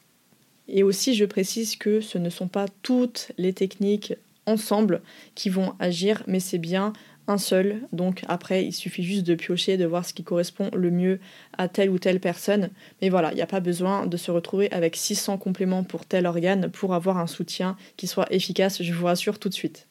Et 0.68 0.82
aussi, 0.82 1.14
je 1.14 1.24
précise 1.24 1.76
que 1.76 2.00
ce 2.00 2.16
ne 2.16 2.30
sont 2.30 2.48
pas 2.48 2.66
toutes 2.82 3.32
les 3.38 3.52
techniques 3.52 4.14
ensemble 4.46 5.02
qui 5.34 5.50
vont 5.50 5.74
agir, 5.78 6.22
mais 6.26 6.40
c'est 6.40 6.58
bien 6.58 6.92
un 7.26 7.38
seul. 7.38 7.80
Donc 7.92 8.22
après, 8.28 8.64
il 8.64 8.72
suffit 8.72 9.02
juste 9.02 9.26
de 9.26 9.34
piocher, 9.34 9.76
de 9.76 9.84
voir 9.84 10.04
ce 10.06 10.14
qui 10.14 10.24
correspond 10.24 10.70
le 10.72 10.90
mieux 10.90 11.20
à 11.58 11.68
telle 11.68 11.90
ou 11.90 11.98
telle 11.98 12.20
personne. 12.20 12.70
Mais 13.02 13.08
voilà, 13.08 13.32
il 13.32 13.36
n'y 13.36 13.42
a 13.42 13.46
pas 13.46 13.60
besoin 13.60 14.06
de 14.06 14.16
se 14.16 14.30
retrouver 14.30 14.70
avec 14.72 14.96
600 14.96 15.38
compléments 15.38 15.84
pour 15.84 16.06
tel 16.06 16.26
organe 16.26 16.70
pour 16.70 16.94
avoir 16.94 17.18
un 17.18 17.26
soutien 17.26 17.76
qui 17.96 18.06
soit 18.06 18.32
efficace, 18.32 18.82
je 18.82 18.92
vous 18.92 19.06
rassure 19.06 19.38
tout 19.38 19.48
de 19.48 19.54
suite. 19.54 19.86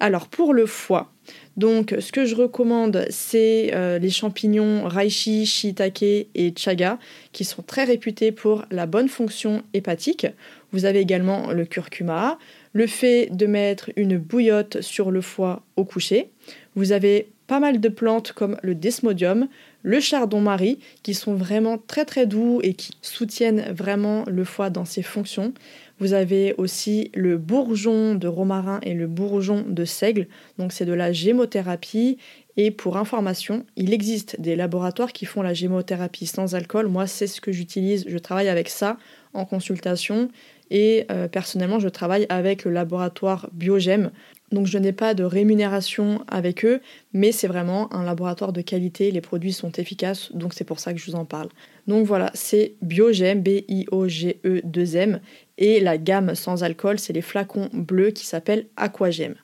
Alors 0.00 0.28
pour 0.28 0.54
le 0.54 0.64
foie, 0.64 1.12
donc 1.58 1.94
ce 1.98 2.10
que 2.10 2.24
je 2.24 2.34
recommande, 2.34 3.04
c'est 3.10 3.70
euh, 3.74 3.98
les 3.98 4.08
champignons 4.08 4.84
reishi, 4.88 5.44
shiitake 5.44 6.02
et 6.02 6.54
chaga, 6.56 6.98
qui 7.32 7.44
sont 7.44 7.60
très 7.60 7.84
réputés 7.84 8.32
pour 8.32 8.64
la 8.70 8.86
bonne 8.86 9.08
fonction 9.08 9.62
hépatique. 9.74 10.26
Vous 10.72 10.86
avez 10.86 11.00
également 11.00 11.52
le 11.52 11.66
curcuma, 11.66 12.38
le 12.72 12.86
fait 12.86 13.28
de 13.30 13.44
mettre 13.44 13.90
une 13.96 14.16
bouillotte 14.16 14.80
sur 14.80 15.10
le 15.10 15.20
foie 15.20 15.62
au 15.76 15.84
coucher. 15.84 16.30
Vous 16.76 16.92
avez 16.92 17.28
pas 17.46 17.60
mal 17.60 17.80
de 17.80 17.88
plantes 17.88 18.32
comme 18.32 18.56
le 18.62 18.76
desmodium, 18.76 19.48
le 19.82 19.98
chardon-marie, 19.98 20.78
qui 21.02 21.14
sont 21.14 21.34
vraiment 21.34 21.78
très 21.78 22.04
très 22.04 22.26
doux 22.26 22.60
et 22.62 22.74
qui 22.74 22.92
soutiennent 23.02 23.72
vraiment 23.72 24.24
le 24.28 24.44
foie 24.44 24.70
dans 24.70 24.84
ses 24.84 25.02
fonctions. 25.02 25.52
Vous 26.00 26.14
avez 26.14 26.54
aussi 26.56 27.10
le 27.14 27.36
bourgeon 27.36 28.14
de 28.14 28.26
romarin 28.26 28.80
et 28.82 28.94
le 28.94 29.06
bourgeon 29.06 29.64
de 29.68 29.84
seigle. 29.84 30.26
Donc 30.58 30.72
c'est 30.72 30.86
de 30.86 30.94
la 30.94 31.12
gémothérapie. 31.12 32.16
Et 32.56 32.70
pour 32.70 32.96
information, 32.96 33.64
il 33.76 33.92
existe 33.92 34.40
des 34.40 34.56
laboratoires 34.56 35.12
qui 35.12 35.26
font 35.26 35.42
la 35.42 35.54
gémothérapie 35.54 36.26
sans 36.26 36.54
alcool. 36.54 36.88
Moi, 36.88 37.06
c'est 37.06 37.26
ce 37.26 37.40
que 37.40 37.52
j'utilise. 37.52 38.06
Je 38.08 38.18
travaille 38.18 38.48
avec 38.48 38.70
ça 38.70 38.96
en 39.34 39.44
consultation. 39.44 40.30
Et 40.70 41.04
euh, 41.10 41.28
personnellement, 41.28 41.78
je 41.78 41.88
travaille 41.88 42.26
avec 42.30 42.64
le 42.64 42.70
laboratoire 42.70 43.48
Biogem. 43.52 44.10
Donc 44.50 44.66
je 44.66 44.78
n'ai 44.78 44.92
pas 44.92 45.14
de 45.14 45.22
rémunération 45.22 46.24
avec 46.26 46.64
eux, 46.64 46.80
mais 47.12 47.30
c'est 47.30 47.46
vraiment 47.46 47.92
un 47.94 48.04
laboratoire 48.04 48.52
de 48.52 48.60
qualité, 48.62 49.10
les 49.10 49.20
produits 49.20 49.52
sont 49.52 49.70
efficaces, 49.72 50.32
donc 50.32 50.54
c'est 50.54 50.64
pour 50.64 50.80
ça 50.80 50.92
que 50.92 50.98
je 50.98 51.10
vous 51.10 51.16
en 51.16 51.24
parle. 51.24 51.48
Donc 51.86 52.04
voilà, 52.06 52.30
c'est 52.34 52.74
Biogem, 52.82 53.42
B-I-O-G-E-2-M, 53.42 55.20
et 55.58 55.78
la 55.78 55.98
gamme 55.98 56.34
sans 56.34 56.64
alcool, 56.64 56.98
c'est 56.98 57.12
les 57.12 57.22
flacons 57.22 57.68
bleus 57.72 58.10
qui 58.10 58.26
s'appellent 58.26 58.66
Aquagem. 58.76 59.34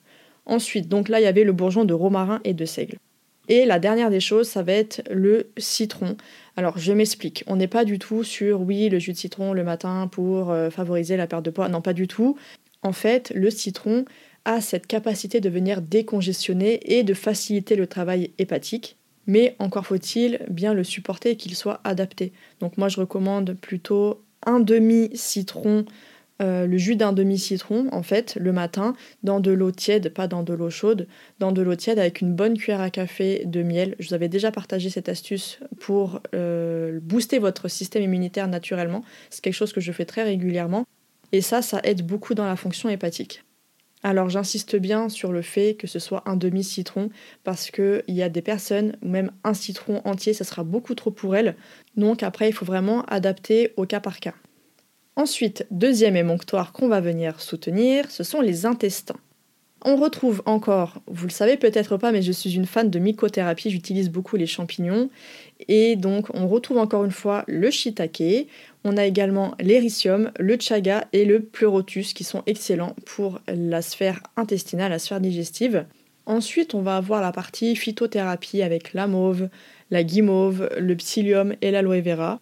Ensuite, 0.45 0.87
donc 0.87 1.09
là, 1.09 1.19
il 1.19 1.23
y 1.23 1.27
avait 1.27 1.43
le 1.43 1.53
bourgeon 1.53 1.85
de 1.85 1.93
romarin 1.93 2.41
et 2.43 2.53
de 2.53 2.65
seigle. 2.65 2.97
Et 3.49 3.65
la 3.65 3.79
dernière 3.79 4.09
des 4.09 4.19
choses, 4.19 4.47
ça 4.47 4.63
va 4.63 4.73
être 4.73 5.01
le 5.09 5.51
citron. 5.57 6.17
Alors, 6.57 6.77
je 6.77 6.91
m'explique. 6.91 7.43
On 7.47 7.55
n'est 7.55 7.67
pas 7.67 7.85
du 7.85 7.99
tout 7.99 8.23
sur, 8.23 8.61
oui, 8.61 8.89
le 8.89 8.99
jus 8.99 9.13
de 9.13 9.17
citron 9.17 9.53
le 9.53 9.63
matin 9.63 10.09
pour 10.11 10.51
euh, 10.51 10.69
favoriser 10.69 11.15
la 11.15 11.27
perte 11.27 11.45
de 11.45 11.49
poids. 11.49 11.69
Non, 11.69 11.81
pas 11.81 11.93
du 11.93 12.07
tout. 12.07 12.37
En 12.81 12.91
fait, 12.91 13.31
le 13.35 13.49
citron 13.49 14.05
cette 14.61 14.87
capacité 14.87 15.39
de 15.39 15.49
venir 15.49 15.81
décongestionner 15.81 16.79
et 16.83 17.03
de 17.03 17.13
faciliter 17.13 17.75
le 17.75 17.87
travail 17.87 18.31
hépatique. 18.37 18.97
Mais 19.27 19.55
encore 19.59 19.85
faut-il 19.85 20.39
bien 20.49 20.73
le 20.73 20.83
supporter 20.83 21.31
et 21.31 21.35
qu'il 21.35 21.55
soit 21.55 21.81
adapté. 21.83 22.31
Donc 22.61 22.77
moi 22.77 22.87
je 22.87 22.99
recommande 22.99 23.55
plutôt 23.59 24.23
un 24.45 24.59
demi-citron, 24.59 25.85
euh, 26.41 26.67
le 26.67 26.77
jus 26.77 26.95
d'un 26.95 27.13
demi-citron, 27.13 27.87
en 27.91 28.03
fait, 28.03 28.37
le 28.39 28.53
matin, 28.53 28.95
dans 29.23 29.39
de 29.39 29.51
l'eau 29.51 29.71
tiède, 29.71 30.13
pas 30.13 30.27
dans 30.27 30.43
de 30.43 30.53
l'eau 30.53 30.69
chaude, 30.69 31.07
dans 31.39 31.51
de 31.51 31.61
l'eau 31.61 31.75
tiède 31.75 31.99
avec 31.99 32.21
une 32.21 32.33
bonne 32.33 32.57
cuillère 32.57 32.81
à 32.81 32.89
café 32.89 33.43
de 33.45 33.63
miel. 33.63 33.95
Je 33.99 34.09
vous 34.09 34.13
avais 34.13 34.29
déjà 34.29 34.51
partagé 34.51 34.89
cette 34.89 35.09
astuce 35.09 35.59
pour 35.79 36.21
euh, 36.35 36.99
booster 37.01 37.39
votre 37.39 37.67
système 37.67 38.03
immunitaire 38.03 38.47
naturellement. 38.47 39.03
C'est 39.29 39.41
quelque 39.41 39.53
chose 39.53 39.73
que 39.73 39.81
je 39.81 39.91
fais 39.91 40.05
très 40.05 40.23
régulièrement. 40.23 40.85
Et 41.31 41.41
ça, 41.41 41.61
ça 41.61 41.81
aide 41.83 42.05
beaucoup 42.05 42.35
dans 42.35 42.45
la 42.45 42.55
fonction 42.55 42.87
hépatique. 42.87 43.43
Alors 44.07 44.29
j'insiste 44.29 44.77
bien 44.77 45.09
sur 45.09 45.33
le 45.33 45.41
fait 45.41 45.75
que 45.75 45.85
ce 45.85 45.99
soit 45.99 46.23
un 46.27 46.37
demi-citron 46.37 47.09
parce 47.43 47.71
qu'il 47.71 48.03
y 48.07 48.23
a 48.23 48.29
des 48.29 48.41
personnes, 48.41 48.95
ou 49.01 49.09
même 49.09 49.33
un 49.43 49.53
citron 49.53 50.01
entier, 50.05 50.31
ça 50.31 50.45
sera 50.45 50.63
beaucoup 50.63 50.95
trop 50.95 51.11
pour 51.11 51.35
elles. 51.35 51.57
Donc 51.97 52.23
après, 52.23 52.47
il 52.47 52.53
faut 52.53 52.63
vraiment 52.63 53.03
adapter 53.07 53.73
au 53.75 53.85
cas 53.85 53.99
par 53.99 54.21
cas. 54.21 54.35
Ensuite, 55.17 55.67
deuxième 55.71 56.15
émonctoire 56.15 56.71
qu'on 56.71 56.87
va 56.87 57.01
venir 57.01 57.41
soutenir, 57.41 58.09
ce 58.09 58.23
sont 58.23 58.39
les 58.39 58.65
intestins. 58.65 59.17
On 59.83 59.97
retrouve 59.97 60.41
encore, 60.45 61.01
vous 61.07 61.27
le 61.27 61.31
savez 61.31 61.57
peut-être 61.57 61.97
pas, 61.97 62.13
mais 62.13 62.21
je 62.21 62.31
suis 62.31 62.55
une 62.55 62.65
fan 62.65 62.89
de 62.89 62.99
mycothérapie, 62.99 63.71
j'utilise 63.71 64.09
beaucoup 64.09 64.37
les 64.37 64.47
champignons. 64.47 65.09
Et 65.67 65.95
donc 65.95 66.27
on 66.33 66.47
retrouve 66.47 66.77
encore 66.77 67.03
une 67.03 67.11
fois 67.11 67.43
le 67.47 67.71
shiitake, 67.71 68.47
on 68.83 68.95
a 68.95 69.05
également 69.05 69.55
l'éricium, 69.59 70.31
le 70.39 70.57
chaga 70.59 71.07
et 71.13 71.25
le 71.25 71.41
pleurotus 71.41 72.13
qui 72.13 72.23
sont 72.23 72.43
excellents 72.45 72.95
pour 73.05 73.41
la 73.47 73.81
sphère 73.81 74.21
intestinale, 74.35 74.91
la 74.91 74.99
sphère 74.99 75.19
digestive. 75.19 75.85
Ensuite, 76.25 76.73
on 76.73 76.81
va 76.81 76.97
avoir 76.97 77.21
la 77.21 77.31
partie 77.31 77.75
phytothérapie 77.75 78.61
avec 78.61 78.93
la 78.93 79.07
mauve, 79.07 79.49
la 79.91 80.03
guimauve, 80.03 80.69
le 80.77 80.95
psyllium 80.95 81.55
et 81.61 81.71
l'aloe 81.71 82.01
vera. 82.01 82.41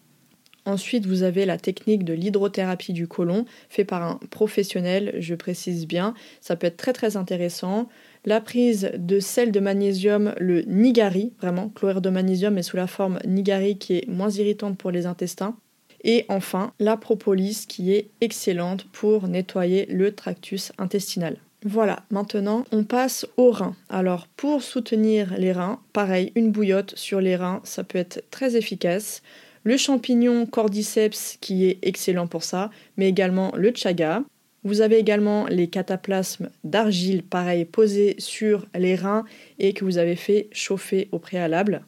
Ensuite, 0.64 1.06
vous 1.06 1.22
avez 1.22 1.46
la 1.46 1.58
technique 1.58 2.04
de 2.04 2.12
l'hydrothérapie 2.12 2.92
du 2.92 3.06
côlon, 3.06 3.44
fait 3.68 3.84
par 3.84 4.02
un 4.02 4.18
professionnel, 4.30 5.14
je 5.20 5.36
précise 5.36 5.86
bien. 5.86 6.14
Ça 6.40 6.56
peut 6.56 6.66
être 6.66 6.76
très 6.76 6.92
très 6.92 7.16
intéressant. 7.16 7.88
La 8.26 8.40
prise 8.40 8.90
de 8.98 9.20
sel 9.20 9.52
de 9.52 9.60
magnésium, 9.60 10.34
le 10.38 10.62
nigari, 10.62 11.32
vraiment, 11.40 11.68
chlorure 11.68 12.00
de 12.00 12.10
magnésium, 12.10 12.54
mais 12.54 12.64
sous 12.64 12.76
la 12.76 12.88
forme 12.88 13.20
nigari 13.24 13.78
qui 13.78 13.98
est 13.98 14.08
moins 14.08 14.30
irritante 14.30 14.76
pour 14.76 14.90
les 14.90 15.06
intestins. 15.06 15.56
Et 16.02 16.26
enfin, 16.28 16.72
la 16.80 16.96
propolis 16.96 17.66
qui 17.68 17.92
est 17.92 18.10
excellente 18.20 18.86
pour 18.92 19.28
nettoyer 19.28 19.86
le 19.86 20.12
tractus 20.12 20.72
intestinal. 20.76 21.36
Voilà, 21.64 22.04
maintenant 22.10 22.64
on 22.72 22.84
passe 22.84 23.26
aux 23.36 23.50
reins. 23.50 23.76
Alors 23.88 24.26
pour 24.36 24.62
soutenir 24.62 25.34
les 25.38 25.52
reins, 25.52 25.80
pareil, 25.92 26.32
une 26.34 26.50
bouillotte 26.50 26.94
sur 26.96 27.20
les 27.20 27.36
reins, 27.36 27.60
ça 27.64 27.82
peut 27.82 27.98
être 27.98 28.22
très 28.30 28.56
efficace 28.56 29.22
le 29.66 29.76
champignon 29.76 30.46
cordyceps 30.46 31.38
qui 31.40 31.66
est 31.66 31.78
excellent 31.82 32.28
pour 32.28 32.44
ça, 32.44 32.70
mais 32.96 33.08
également 33.08 33.50
le 33.56 33.72
chaga. 33.74 34.22
Vous 34.66 34.80
avez 34.80 34.98
également 34.98 35.46
les 35.46 35.68
cataplasmes 35.68 36.50
d'argile, 36.64 37.22
pareil, 37.22 37.64
posés 37.64 38.16
sur 38.18 38.66
les 38.76 38.96
reins 38.96 39.24
et 39.60 39.72
que 39.74 39.84
vous 39.84 39.96
avez 39.96 40.16
fait 40.16 40.48
chauffer 40.50 41.08
au 41.12 41.20
préalable. 41.20 41.82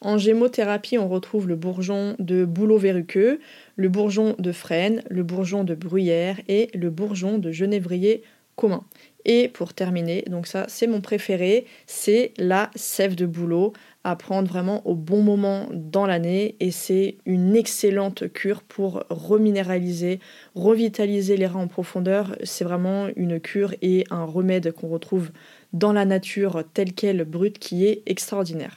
En 0.00 0.16
gémothérapie, 0.16 0.96
on 0.96 1.08
retrouve 1.08 1.48
le 1.48 1.56
bourgeon 1.56 2.14
de 2.20 2.44
bouleau 2.44 2.78
verruqueux, 2.78 3.40
le 3.74 3.88
bourgeon 3.88 4.36
de 4.38 4.52
frêne, 4.52 5.02
le 5.10 5.24
bourgeon 5.24 5.64
de 5.64 5.74
bruyère 5.74 6.38
et 6.46 6.70
le 6.72 6.88
bourgeon 6.88 7.38
de 7.38 7.50
genévrier 7.50 8.22
commun. 8.54 8.84
Et 9.24 9.48
pour 9.48 9.74
terminer, 9.74 10.22
donc 10.30 10.46
ça 10.46 10.66
c'est 10.68 10.86
mon 10.86 11.00
préféré, 11.00 11.66
c'est 11.88 12.32
la 12.38 12.70
sève 12.76 13.16
de 13.16 13.26
bouleau 13.26 13.72
prendre 14.14 14.46
vraiment 14.46 14.86
au 14.86 14.94
bon 14.94 15.22
moment 15.22 15.66
dans 15.72 16.06
l'année 16.06 16.56
et 16.60 16.70
c'est 16.70 17.16
une 17.24 17.56
excellente 17.56 18.30
cure 18.32 18.62
pour 18.62 19.04
reminéraliser, 19.08 20.20
revitaliser 20.54 21.38
les 21.38 21.46
reins 21.46 21.62
en 21.62 21.68
profondeur. 21.68 22.36
C'est 22.44 22.64
vraiment 22.64 23.08
une 23.16 23.40
cure 23.40 23.74
et 23.80 24.04
un 24.10 24.24
remède 24.24 24.72
qu'on 24.72 24.88
retrouve 24.88 25.30
dans 25.72 25.92
la 25.92 26.04
nature 26.04 26.64
telle 26.74 26.92
qu'elle 26.92 27.24
brute 27.24 27.58
qui 27.58 27.86
est 27.86 28.02
extraordinaire. 28.06 28.76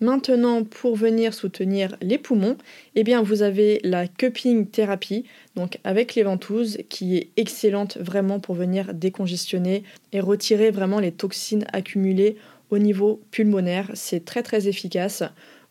Maintenant, 0.00 0.62
pour 0.62 0.94
venir 0.94 1.34
soutenir 1.34 1.96
les 2.00 2.18
poumons, 2.18 2.56
eh 2.94 3.02
bien 3.02 3.20
vous 3.20 3.42
avez 3.42 3.80
la 3.82 4.06
cupping 4.06 4.66
thérapie, 4.66 5.24
donc 5.56 5.80
avec 5.82 6.14
les 6.14 6.22
ventouses, 6.22 6.78
qui 6.88 7.16
est 7.16 7.30
excellente 7.36 7.96
vraiment 7.96 8.38
pour 8.38 8.54
venir 8.54 8.94
décongestionner 8.94 9.82
et 10.12 10.20
retirer 10.20 10.70
vraiment 10.70 11.00
les 11.00 11.10
toxines 11.10 11.64
accumulées 11.72 12.36
au 12.70 12.78
niveau 12.78 13.22
pulmonaire. 13.30 13.90
C'est 13.94 14.24
très 14.24 14.42
très 14.42 14.68
efficace. 14.68 15.22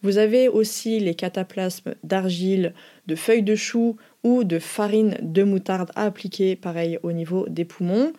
Vous 0.04 0.18
avez 0.18 0.48
aussi 0.48 1.00
les 1.00 1.16
cataplasmes 1.16 1.96
d'argile, 2.04 2.74
de 3.08 3.16
feuilles 3.16 3.44
de 3.44 3.56
chou 3.56 3.98
ou 4.24 4.44
de 4.44 4.60
farine 4.60 5.18
de 5.22 5.44
moutarde 5.44 5.92
à 5.96 6.04
appliquer 6.04 6.56
pareil 6.56 7.00
au 7.04 7.12
niveau 7.12 7.48
des 7.50 7.66
poumons. 7.66 8.14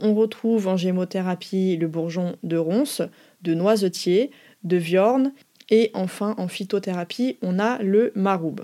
On 0.00 0.14
retrouve 0.14 0.66
en 0.66 0.76
gémothérapie 0.76 1.76
le 1.76 1.86
bourgeon 1.86 2.36
de 2.42 2.56
ronce, 2.56 3.02
de 3.42 3.54
noisetier, 3.54 4.30
de 4.64 4.76
viorne. 4.76 5.32
Et 5.68 5.90
enfin, 5.94 6.34
en 6.36 6.48
phytothérapie, 6.48 7.36
on 7.42 7.58
a 7.60 7.80
le 7.82 8.12
maroub. 8.16 8.62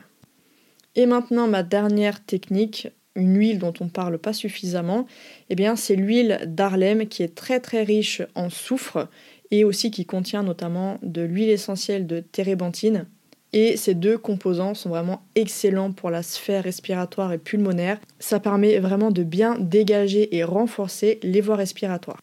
Et 0.97 1.07
maintenant, 1.07 1.47
ma 1.47 1.63
dernière 1.63 2.25
technique, 2.25 2.89
une 3.15 3.37
huile 3.39 3.59
dont 3.59 3.73
on 3.81 3.85
ne 3.85 3.91
parle 3.91 4.19
pas 4.19 4.33
suffisamment, 4.33 5.07
eh 5.51 5.55
bien, 5.55 5.77
c'est 5.77 5.95
l'huile 5.95 6.41
d'Harlem 6.47 7.07
qui 7.07 7.23
est 7.23 7.35
très 7.35 7.61
très 7.61 7.83
riche 7.83 8.23
en 8.35 8.51
soufre 8.51 9.09
et 9.51 9.65
aussi 9.65 9.91
qui 9.91 10.07
contient 10.07 10.43
notamment 10.43 10.99
de 11.03 11.23
l'huile 11.23 11.51
essentielle 11.51 12.07
de 12.07 12.21
térébenthine. 12.21 13.07
Et 13.53 13.77
ces 13.77 13.95
deux 13.95 14.19
composants 14.19 14.75
sont 14.75 14.91
vraiment 14.91 15.23
excellents 15.35 15.93
pour 15.93 16.11
la 16.11 16.23
sphère 16.23 16.65
respiratoire 16.65 17.33
et 17.33 17.39
pulmonaire. 17.39 17.99
Ça 18.19 18.41
permet 18.41 18.79
vraiment 18.81 19.11
de 19.11 19.23
bien 19.23 19.57
dégager 19.59 20.37
et 20.37 20.45
renforcer 20.45 21.21
les 21.23 21.41
voies 21.41 21.57
respiratoires. 21.57 22.21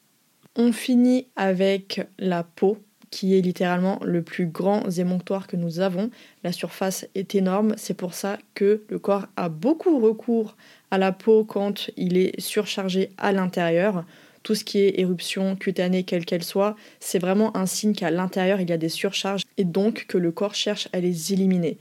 On 0.56 0.72
finit 0.72 1.28
avec 1.36 2.02
la 2.20 2.44
peau, 2.44 2.78
qui 3.10 3.36
est 3.38 3.42
littéralement 3.42 4.00
le 4.04 4.22
plus 4.22 4.48
grand 4.48 4.90
émonctoire 4.98 5.48
que 5.48 5.56
nous 5.56 5.80
avons. 5.80 6.10
La 6.44 6.52
surface 6.52 7.08
est 7.16 7.36
énorme, 7.36 7.74
c'est 7.78 7.94
pour 7.94 8.14
ça 8.14 8.38
que 8.54 8.84
le 8.90 9.00
corps 9.00 9.28
a 9.36 9.50
beaucoup 9.50 10.00
recours 10.00 10.56
à 10.92 10.98
la 10.98 11.12
peau 11.12 11.44
quand 11.44 11.90
il 11.96 12.18
est 12.18 12.40
surchargé 12.40 13.12
à 13.18 13.32
l'intérieur 13.32 14.04
tout 14.44 14.56
ce 14.56 14.64
qui 14.64 14.80
est 14.80 15.00
éruption 15.00 15.56
cutanée, 15.56 16.04
quelle 16.04 16.26
qu'elle 16.26 16.44
soit, 16.44 16.76
c'est 17.00 17.20
vraiment 17.20 17.56
un 17.58 17.66
signe 17.66 17.94
qu'à 17.94 18.12
l'intérieur 18.12 18.62
il 18.62 18.70
y 18.70 18.74
a 18.74 18.78
des 18.78 18.90
surcharges 18.90 19.44
et 19.58 19.64
donc 19.64 20.06
que 20.08 20.18
le 20.18 20.32
corps 20.32 20.56
cherche 20.56 20.88
à 20.94 21.00
les 21.00 21.34
éliminer. 21.34 21.78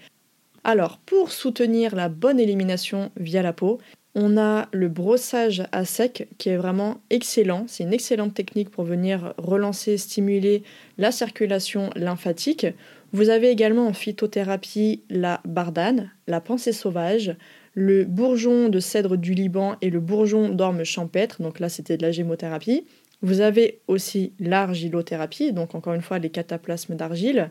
Alors, 0.65 0.99
pour 0.99 1.33
soutenir 1.33 1.97
la 1.97 2.09
bonne 2.09 2.39
élimination 2.39 3.11
via 3.17 3.43
la 3.43 3.53
peau, 3.53 3.81
on 4.15 4.37
a 4.37 4.69
le 4.73 4.89
brossage 4.89 5.63
à 5.73 5.85
sec 5.85 6.29
qui 6.39 6.51
est 6.51 6.57
vraiment 6.57 7.01
excellent. 7.11 7.65
C'est 7.67 7.83
une 7.83 7.95
excellente 7.95 8.35
technique 8.35 8.71
pour 8.71 8.85
venir 8.85 9.35
relancer, 9.39 9.97
stimuler 9.97 10.63
la 10.99 11.11
circulation 11.11 11.91
lymphatique. 11.97 12.67
Vous 13.13 13.31
avez 13.31 13.51
également 13.51 13.87
en 13.87 13.93
phytothérapie 13.93 15.03
la 15.09 15.41
bardane, 15.45 16.11
la 16.27 16.41
pensée 16.41 16.73
sauvage, 16.73 17.35
le 17.75 18.05
bourgeon 18.05 18.69
de 18.69 18.81
cèdre 18.81 19.17
du 19.17 19.35
Liban 19.35 19.77
et 19.81 19.91
le 19.91 20.01
bourgeon 20.01 20.51
d'orme 20.51 20.85
champêtre, 20.85 21.43
donc 21.43 21.61
là 21.61 21.69
c'était 21.69 21.97
de 21.97 22.03
la 22.03 22.13
gémothérapie. 22.13 22.85
Vous 23.23 23.41
avez 23.41 23.81
aussi 23.87 24.33
l'argilothérapie, 24.41 25.53
donc 25.53 25.75
encore 25.75 25.95
une 25.95 26.03
fois 26.03 26.19
les 26.19 26.31
cataplasmes 26.31 26.97
d'argile. 26.97 27.51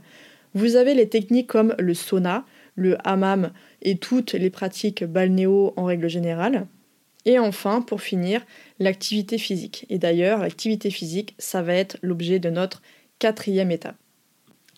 Vous 0.54 0.75
avez 0.75 0.94
les 0.94 1.08
techniques 1.08 1.48
comme 1.48 1.75
le 1.80 1.94
sauna, 1.94 2.46
le 2.75 2.98
hammam 3.08 3.51
et 3.82 3.98
toutes 3.98 4.34
les 4.34 4.50
pratiques 4.50 5.04
balnéo 5.04 5.74
en 5.78 5.86
règle 5.86 6.10
générale. 6.10 6.68
Et 7.25 7.40
enfin, 7.40 7.82
pour 7.82 8.01
finir, 8.01 8.46
l'activité 8.80 9.38
physique. 9.38 9.86
Et 9.90 9.98
d'ailleurs, 9.98 10.40
l'activité 10.40 10.90
physique, 10.90 11.36
ça 11.38 11.62
va 11.62 11.74
être 11.74 11.98
l'objet 12.01 12.40
de 12.40 12.50
notre 12.50 12.82
quatrième 13.20 13.72
étape. 13.72 13.96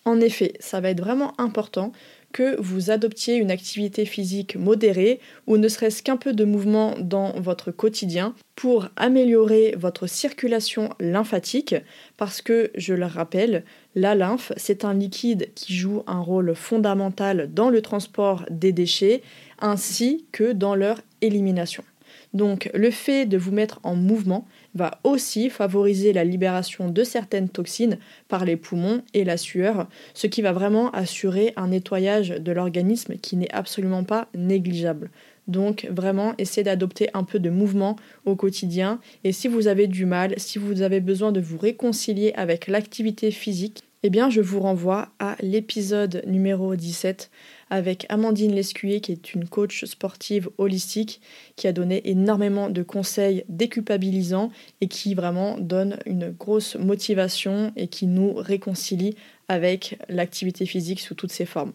En 0.04 0.20
effet, 0.20 0.52
ça 0.60 0.80
va 0.80 0.90
être 0.90 1.00
vraiment 1.00 1.32
important 1.40 1.92
que 2.34 2.60
vous 2.60 2.90
adoptiez 2.90 3.36
une 3.36 3.52
activité 3.52 4.04
physique 4.04 4.56
modérée 4.56 5.20
ou 5.46 5.56
ne 5.56 5.68
serait-ce 5.68 6.02
qu'un 6.02 6.16
peu 6.16 6.32
de 6.32 6.44
mouvement 6.44 6.96
dans 6.98 7.40
votre 7.40 7.70
quotidien 7.70 8.34
pour 8.56 8.88
améliorer 8.96 9.76
votre 9.78 10.08
circulation 10.08 10.90
lymphatique 10.98 11.76
parce 12.16 12.42
que, 12.42 12.72
je 12.74 12.92
le 12.92 13.06
rappelle, 13.06 13.64
la 13.94 14.16
lymphe, 14.16 14.50
c'est 14.56 14.84
un 14.84 14.94
liquide 14.94 15.50
qui 15.54 15.74
joue 15.74 16.02
un 16.08 16.18
rôle 16.18 16.56
fondamental 16.56 17.50
dans 17.54 17.70
le 17.70 17.80
transport 17.80 18.44
des 18.50 18.72
déchets 18.72 19.22
ainsi 19.60 20.26
que 20.32 20.52
dans 20.52 20.74
leur 20.74 21.00
élimination. 21.20 21.84
Donc 22.32 22.68
le 22.74 22.90
fait 22.90 23.26
de 23.26 23.38
vous 23.38 23.52
mettre 23.52 23.78
en 23.84 23.94
mouvement 23.94 24.44
va 24.74 25.00
aussi 25.04 25.50
favoriser 25.50 26.12
la 26.12 26.24
libération 26.24 26.88
de 26.88 27.04
certaines 27.04 27.48
toxines 27.48 27.98
par 28.28 28.44
les 28.44 28.56
poumons 28.56 29.02
et 29.14 29.24
la 29.24 29.36
sueur, 29.36 29.88
ce 30.14 30.26
qui 30.26 30.42
va 30.42 30.52
vraiment 30.52 30.90
assurer 30.90 31.52
un 31.56 31.68
nettoyage 31.68 32.30
de 32.30 32.52
l'organisme 32.52 33.14
qui 33.16 33.36
n'est 33.36 33.52
absolument 33.52 34.04
pas 34.04 34.28
négligeable. 34.34 35.10
Donc 35.46 35.86
vraiment, 35.90 36.34
essayez 36.38 36.64
d'adopter 36.64 37.08
un 37.14 37.22
peu 37.22 37.38
de 37.38 37.50
mouvement 37.50 37.96
au 38.24 38.34
quotidien. 38.34 39.00
Et 39.24 39.32
si 39.32 39.46
vous 39.48 39.68
avez 39.68 39.86
du 39.86 40.06
mal, 40.06 40.34
si 40.38 40.58
vous 40.58 40.82
avez 40.82 41.00
besoin 41.00 41.32
de 41.32 41.40
vous 41.40 41.58
réconcilier 41.58 42.32
avec 42.34 42.66
l'activité 42.66 43.30
physique, 43.30 43.82
eh 44.02 44.10
bien 44.10 44.30
je 44.30 44.40
vous 44.40 44.60
renvoie 44.60 45.08
à 45.18 45.36
l'épisode 45.40 46.22
numéro 46.26 46.76
17 46.76 47.30
avec 47.74 48.06
Amandine 48.08 48.54
Lescuyer 48.54 49.00
qui 49.00 49.10
est 49.10 49.34
une 49.34 49.48
coach 49.48 49.84
sportive 49.84 50.48
holistique 50.58 51.20
qui 51.56 51.66
a 51.66 51.72
donné 51.72 52.08
énormément 52.08 52.70
de 52.70 52.84
conseils 52.84 53.44
déculpabilisants 53.48 54.50
et 54.80 54.86
qui 54.86 55.14
vraiment 55.14 55.58
donne 55.58 55.98
une 56.06 56.30
grosse 56.30 56.76
motivation 56.76 57.72
et 57.74 57.88
qui 57.88 58.06
nous 58.06 58.32
réconcilie 58.32 59.16
avec 59.48 59.98
l'activité 60.08 60.66
physique 60.66 61.00
sous 61.00 61.16
toutes 61.16 61.32
ses 61.32 61.46
formes. 61.46 61.72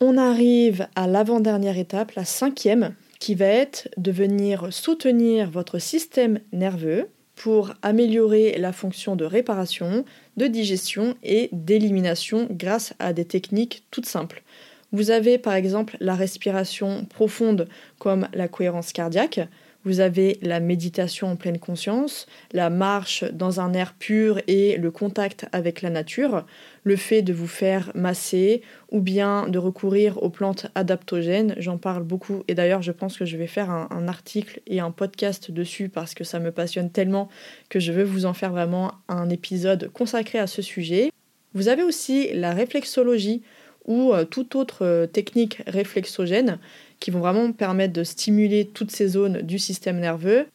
On 0.00 0.16
arrive 0.16 0.86
à 0.94 1.08
l'avant-dernière 1.08 1.76
étape, 1.76 2.12
la 2.12 2.24
cinquième, 2.24 2.94
qui 3.18 3.34
va 3.34 3.46
être 3.46 3.88
de 3.96 4.12
venir 4.12 4.72
soutenir 4.72 5.50
votre 5.50 5.80
système 5.80 6.38
nerveux 6.52 7.08
pour 7.34 7.72
améliorer 7.82 8.56
la 8.58 8.72
fonction 8.72 9.16
de 9.16 9.24
réparation, 9.24 10.04
de 10.36 10.46
digestion 10.46 11.16
et 11.24 11.48
d'élimination 11.50 12.46
grâce 12.48 12.94
à 13.00 13.12
des 13.12 13.24
techniques 13.24 13.84
toutes 13.90 14.06
simples. 14.06 14.44
Vous 14.92 15.10
avez 15.10 15.38
par 15.38 15.54
exemple 15.54 15.96
la 16.00 16.14
respiration 16.14 17.06
profonde 17.06 17.66
comme 17.98 18.28
la 18.34 18.46
cohérence 18.46 18.92
cardiaque, 18.92 19.40
vous 19.84 19.98
avez 19.98 20.38
la 20.42 20.60
méditation 20.60 21.28
en 21.28 21.36
pleine 21.36 21.58
conscience, 21.58 22.26
la 22.52 22.70
marche 22.70 23.24
dans 23.32 23.60
un 23.60 23.72
air 23.72 23.94
pur 23.98 24.40
et 24.46 24.76
le 24.76 24.90
contact 24.92 25.46
avec 25.50 25.82
la 25.82 25.90
nature, 25.90 26.46
le 26.84 26.94
fait 26.94 27.22
de 27.22 27.32
vous 27.32 27.48
faire 27.48 27.90
masser 27.94 28.62
ou 28.90 29.00
bien 29.00 29.48
de 29.48 29.58
recourir 29.58 30.22
aux 30.22 30.30
plantes 30.30 30.68
adaptogènes. 30.76 31.56
J'en 31.58 31.78
parle 31.78 32.04
beaucoup 32.04 32.44
et 32.46 32.54
d'ailleurs 32.54 32.82
je 32.82 32.92
pense 32.92 33.16
que 33.16 33.24
je 33.24 33.36
vais 33.36 33.48
faire 33.48 33.70
un, 33.70 34.06
article 34.06 34.60
et 34.66 34.80
un 34.80 34.90
podcast 34.90 35.50
dessus 35.50 35.88
parce 35.88 36.14
que 36.14 36.22
ça 36.22 36.38
me 36.38 36.52
passionne 36.52 36.90
tellement 36.90 37.28
que 37.68 37.80
je 37.80 37.92
veux 37.92 38.04
vous 38.04 38.26
en 38.26 38.34
faire 38.34 38.52
vraiment 38.52 38.92
un 39.08 39.30
épisode 39.30 39.90
consacré 39.92 40.38
à 40.38 40.46
ce 40.46 40.62
sujet. 40.62 41.10
Vous 41.54 41.68
avez 41.68 41.82
aussi 41.82 42.32
la 42.34 42.52
réflexologie 42.52 43.42
ou 43.86 44.12
euh, 44.12 44.24
toute 44.24 44.54
autre 44.54 44.84
euh, 44.84 45.06
technique 45.06 45.62
réflexogène 45.66 46.58
qui 47.00 47.10
vont 47.10 47.20
vraiment 47.20 47.52
permettre 47.52 47.92
de 47.92 48.04
stimuler 48.04 48.66
toutes 48.66 48.90
ces 48.90 49.08
zones 49.08 49.42
du 49.42 49.58
système 49.58 49.98
nerveux. 49.98 50.46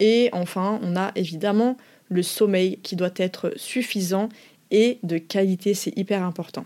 Et 0.00 0.30
enfin, 0.32 0.80
on 0.82 0.96
a 0.96 1.12
évidemment 1.14 1.76
le 2.08 2.22
sommeil 2.22 2.78
qui 2.82 2.96
doit 2.96 3.14
être 3.16 3.52
suffisant 3.56 4.28
et 4.70 4.98
de 5.02 5.18
qualité, 5.18 5.74
c'est 5.74 5.96
hyper 5.96 6.22
important. 6.24 6.64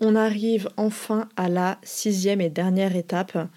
On 0.00 0.16
arrive 0.16 0.68
enfin 0.76 1.28
à 1.36 1.48
la 1.48 1.78
sixième 1.82 2.40
et 2.40 2.50
dernière 2.50 2.96
étape. 2.96 3.48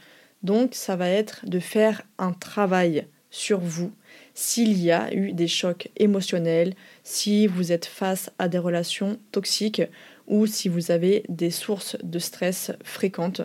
Donc 0.44 0.76
ça 0.76 0.96
va 0.96 1.10
être 1.10 1.42
de 1.46 1.60
faire 1.60 2.04
un 2.18 2.32
travail 2.32 3.08
sur 3.30 3.60
vous 3.60 3.92
s'il 4.34 4.80
y 4.80 4.92
a 4.92 5.12
eu 5.14 5.34
des 5.34 5.48
chocs 5.48 5.90
émotionnels, 5.98 6.76
si 7.04 7.48
vous 7.48 7.72
êtes 7.72 7.88
face 7.88 8.30
à 8.38 8.48
des 8.48 8.60
relations 8.60 9.18
toxiques 9.32 9.82
ou 10.28 10.46
si 10.46 10.70
vous 10.70 10.92
avez 10.92 11.24
des 11.30 11.52
sources 11.52 11.98
de 12.04 12.20
stress 12.20 12.72
fréquentes, 12.84 13.42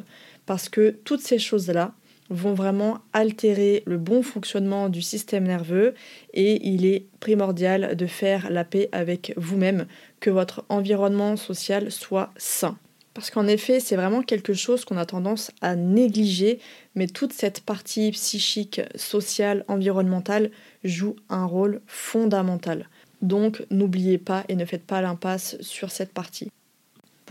parce 0.47 0.69
que 0.69 0.91
toutes 1.05 1.23
ces 1.23 1.39
choses-là 1.39 1.95
vont 2.31 2.55
vraiment 2.55 2.99
altérer 3.13 3.83
le 3.87 3.99
bon 3.99 4.23
fonctionnement 4.23 4.89
du 4.89 5.03
système 5.03 5.45
nerveux 5.45 5.95
et 6.33 6.67
il 6.67 6.87
est 6.87 7.07
primordial 7.21 7.95
de 7.95 8.07
faire 8.07 8.51
la 8.51 8.65
paix 8.65 8.89
avec 8.93 9.35
vous-même, 9.37 9.87
que 10.21 10.31
votre 10.31 10.65
environnement 10.69 11.37
social 11.37 11.91
soit 11.91 12.33
sain. 12.37 12.79
Parce 13.15 13.31
qu'en 13.31 13.47
effet, 13.47 13.79
c'est 13.79 13.97
vraiment 13.97 14.23
quelque 14.23 14.55
chose 14.55 14.87
qu'on 14.87 14.97
a 14.97 15.05
tendance 15.05 15.51
à 15.61 15.77
négliger, 15.77 16.59
mais 16.95 17.07
toute 17.07 17.35
cette 17.35 17.61
partie 17.61 18.11
psychique, 18.13 18.81
sociale, 18.95 19.65
environnementale 19.69 20.51
joue 20.83 21.17
un 21.29 21.45
rôle 21.45 21.83
fondamental. 21.87 22.89
Donc 23.21 23.65
n'oubliez 23.71 24.17
pas 24.17 24.45
et 24.49 24.57
ne 24.57 24.65
faites 24.65 24.85
pas 24.87 25.03
l'impasse 25.03 25.57
sur 25.61 25.91
cette 25.91 26.13
partie. 26.13 26.51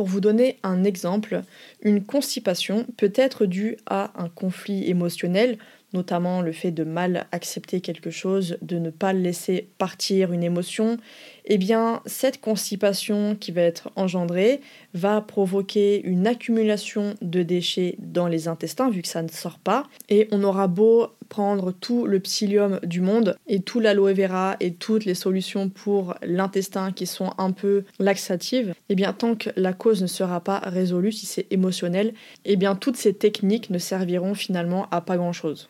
Pour 0.01 0.07
vous 0.07 0.19
donner 0.19 0.57
un 0.63 0.83
exemple, 0.83 1.43
une 1.83 2.03
constipation 2.03 2.87
peut 2.97 3.13
être 3.13 3.45
due 3.45 3.77
à 3.85 4.11
un 4.19 4.29
conflit 4.29 4.89
émotionnel, 4.89 5.59
notamment 5.93 6.41
le 6.41 6.51
fait 6.53 6.71
de 6.71 6.83
mal 6.83 7.27
accepter 7.31 7.81
quelque 7.81 8.09
chose, 8.09 8.57
de 8.63 8.79
ne 8.79 8.89
pas 8.89 9.13
laisser 9.13 9.69
partir 9.77 10.33
une 10.33 10.41
émotion, 10.41 10.97
eh 11.45 11.57
bien 11.57 12.01
cette 12.05 12.41
constipation 12.41 13.35
qui 13.35 13.51
va 13.51 13.61
être 13.61 13.91
engendrée 13.95 14.61
va 14.93 15.21
provoquer 15.21 16.01
une 16.03 16.27
accumulation 16.27 17.15
de 17.21 17.43
déchets 17.43 17.95
dans 17.99 18.27
les 18.27 18.47
intestins 18.47 18.89
vu 18.89 19.01
que 19.01 19.07
ça 19.07 19.21
ne 19.21 19.29
sort 19.29 19.59
pas 19.59 19.87
et 20.09 20.27
on 20.31 20.43
aura 20.43 20.67
beau 20.67 21.07
prendre 21.29 21.71
tout 21.71 22.05
le 22.05 22.19
psyllium 22.19 22.79
du 22.83 22.99
monde 22.99 23.37
et 23.47 23.61
tout 23.61 23.79
l'aloe 23.79 24.13
vera 24.13 24.57
et 24.59 24.73
toutes 24.73 25.05
les 25.05 25.15
solutions 25.15 25.69
pour 25.69 26.15
l'intestin 26.21 26.91
qui 26.91 27.05
sont 27.05 27.31
un 27.37 27.51
peu 27.51 27.85
laxatives, 27.99 28.69
et 28.69 28.75
eh 28.89 28.95
bien 28.95 29.13
tant 29.13 29.35
que 29.35 29.49
la 29.55 29.73
cause 29.73 30.01
ne 30.01 30.07
sera 30.07 30.41
pas 30.41 30.59
résolue, 30.59 31.13
si 31.13 31.25
c'est 31.25 31.47
émotionnel, 31.49 32.09
et 32.43 32.53
eh 32.53 32.55
bien 32.57 32.75
toutes 32.75 32.97
ces 32.97 33.13
techniques 33.13 33.69
ne 33.69 33.77
serviront 33.77 34.33
finalement 34.33 34.87
à 34.91 34.99
pas 35.01 35.17
grand 35.17 35.33
chose. 35.33 35.69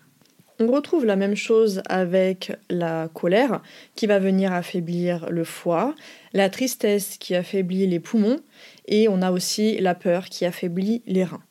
On 0.61 0.67
retrouve 0.67 1.05
la 1.05 1.15
même 1.15 1.35
chose 1.35 1.81
avec 1.89 2.51
la 2.69 3.09
colère 3.11 3.63
qui 3.95 4.05
va 4.05 4.19
venir 4.19 4.53
affaiblir 4.53 5.27
le 5.31 5.43
foie, 5.43 5.95
la 6.33 6.51
tristesse 6.51 7.17
qui 7.17 7.33
affaiblit 7.33 7.87
les 7.87 7.99
poumons 7.99 8.39
et 8.87 9.07
on 9.07 9.23
a 9.23 9.31
aussi 9.31 9.79
la 9.79 9.95
peur 9.95 10.25
qui 10.25 10.45
affaiblit 10.45 11.01
les 11.07 11.23
reins. 11.23 11.41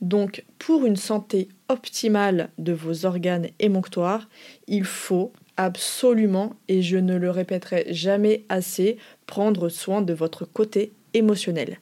Donc 0.00 0.44
pour 0.60 0.86
une 0.86 0.94
santé 0.94 1.48
optimale 1.68 2.50
de 2.58 2.72
vos 2.72 3.04
organes 3.04 3.48
émonctoires, 3.58 4.28
il 4.68 4.84
faut 4.84 5.32
absolument, 5.56 6.54
et 6.68 6.82
je 6.82 6.98
ne 6.98 7.16
le 7.16 7.30
répéterai 7.30 7.86
jamais 7.88 8.44
assez, 8.48 8.96
prendre 9.26 9.70
soin 9.70 10.02
de 10.02 10.14
votre 10.14 10.44
côté 10.44 10.92
émotionnel. 11.14 11.78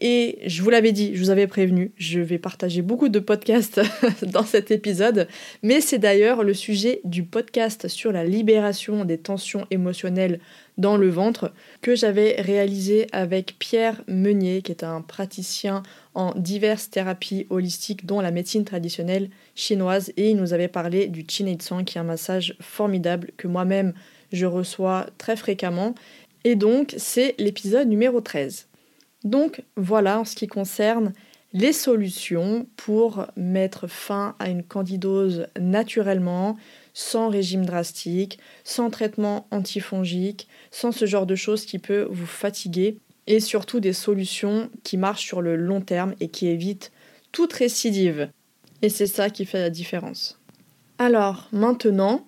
Et 0.00 0.38
je 0.46 0.62
vous 0.62 0.70
l'avais 0.70 0.92
dit, 0.92 1.14
je 1.14 1.20
vous 1.20 1.28
avais 1.28 1.46
prévenu, 1.46 1.92
je 1.96 2.20
vais 2.20 2.38
partager 2.38 2.80
beaucoup 2.80 3.10
de 3.10 3.18
podcasts 3.18 3.82
dans 4.22 4.44
cet 4.44 4.70
épisode, 4.70 5.28
mais 5.62 5.82
c'est 5.82 5.98
d'ailleurs 5.98 6.42
le 6.42 6.54
sujet 6.54 7.02
du 7.04 7.22
podcast 7.22 7.86
sur 7.86 8.10
la 8.10 8.24
libération 8.24 9.04
des 9.04 9.18
tensions 9.18 9.66
émotionnelles 9.70 10.40
dans 10.78 10.96
le 10.96 11.10
ventre 11.10 11.52
que 11.82 11.94
j'avais 11.94 12.40
réalisé 12.40 13.08
avec 13.12 13.56
Pierre 13.58 14.02
Meunier, 14.08 14.62
qui 14.62 14.72
est 14.72 14.84
un 14.84 15.02
praticien 15.02 15.82
en 16.14 16.32
diverses 16.34 16.88
thérapies 16.88 17.46
holistiques, 17.50 18.06
dont 18.06 18.22
la 18.22 18.30
médecine 18.30 18.64
traditionnelle 18.64 19.28
chinoise, 19.54 20.14
et 20.16 20.30
il 20.30 20.36
nous 20.36 20.54
avait 20.54 20.68
parlé 20.68 21.08
du 21.08 21.26
Chin 21.28 21.52
Tsang, 21.58 21.84
qui 21.84 21.98
est 21.98 22.00
un 22.00 22.04
massage 22.04 22.56
formidable 22.60 23.32
que 23.36 23.48
moi-même 23.48 23.92
je 24.32 24.46
reçois 24.46 25.06
très 25.18 25.36
fréquemment. 25.36 25.94
Et 26.44 26.54
donc, 26.54 26.94
c'est 26.96 27.34
l'épisode 27.38 27.86
numéro 27.86 28.22
13. 28.22 28.69
Donc 29.24 29.62
voilà 29.76 30.20
en 30.20 30.24
ce 30.24 30.34
qui 30.34 30.46
concerne 30.46 31.12
les 31.52 31.72
solutions 31.72 32.66
pour 32.76 33.26
mettre 33.36 33.88
fin 33.88 34.36
à 34.38 34.48
une 34.48 34.62
candidose 34.62 35.48
naturellement, 35.58 36.56
sans 36.94 37.28
régime 37.28 37.64
drastique, 37.64 38.38
sans 38.64 38.90
traitement 38.90 39.46
antifongique, 39.50 40.48
sans 40.70 40.92
ce 40.92 41.06
genre 41.06 41.26
de 41.26 41.34
choses 41.34 41.66
qui 41.66 41.78
peut 41.78 42.06
vous 42.10 42.26
fatiguer, 42.26 42.98
et 43.26 43.40
surtout 43.40 43.80
des 43.80 43.92
solutions 43.92 44.70
qui 44.82 44.96
marchent 44.96 45.26
sur 45.26 45.42
le 45.42 45.56
long 45.56 45.80
terme 45.80 46.14
et 46.20 46.28
qui 46.28 46.46
évitent 46.48 46.92
toute 47.32 47.52
récidive. 47.52 48.30
Et 48.82 48.88
c'est 48.88 49.06
ça 49.06 49.30
qui 49.30 49.44
fait 49.44 49.60
la 49.60 49.70
différence. 49.70 50.38
Alors 50.98 51.48
maintenant, 51.52 52.26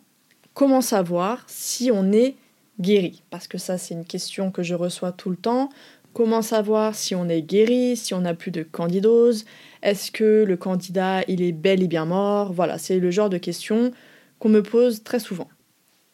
comment 0.55 0.81
savoir 0.81 1.45
si 1.47 1.91
on 1.93 2.13
est 2.13 2.37
guéri? 2.81 3.23
Parce 3.31 3.49
que 3.49 3.59
ça 3.59 3.79
c'est 3.79 3.95
une 3.95 4.05
question 4.05 4.51
que 4.51 4.63
je 4.63 4.75
reçois 4.75 5.13
tout 5.13 5.31
le 5.31 5.37
temps. 5.37 5.71
Comment 6.13 6.43
savoir 6.43 6.95
si 6.95 7.15
on 7.15 7.29
est 7.29 7.41
guéri, 7.41 7.97
si 7.97 8.13
on 8.13 8.21
n'a 8.21 8.35
plus 8.35 8.51
de 8.51 8.63
candidose? 8.63 9.47
Est-ce 9.83 10.11
que 10.11 10.45
le 10.47 10.57
candidat 10.59 11.23
il 11.27 11.41
est 11.41 11.53
bel 11.53 11.83
et 11.83 11.89
bien 11.89 12.05
mort? 12.05 12.53
Voilà, 12.53 12.77
c'est 12.77 12.99
le 12.99 13.11
genre 13.11 13.31
de 13.31 13.39
questions 13.39 13.93
qu'on 14.39 14.51
me 14.51 14.63
pose 14.63 15.03
très 15.03 15.21
souvent. 15.21 15.49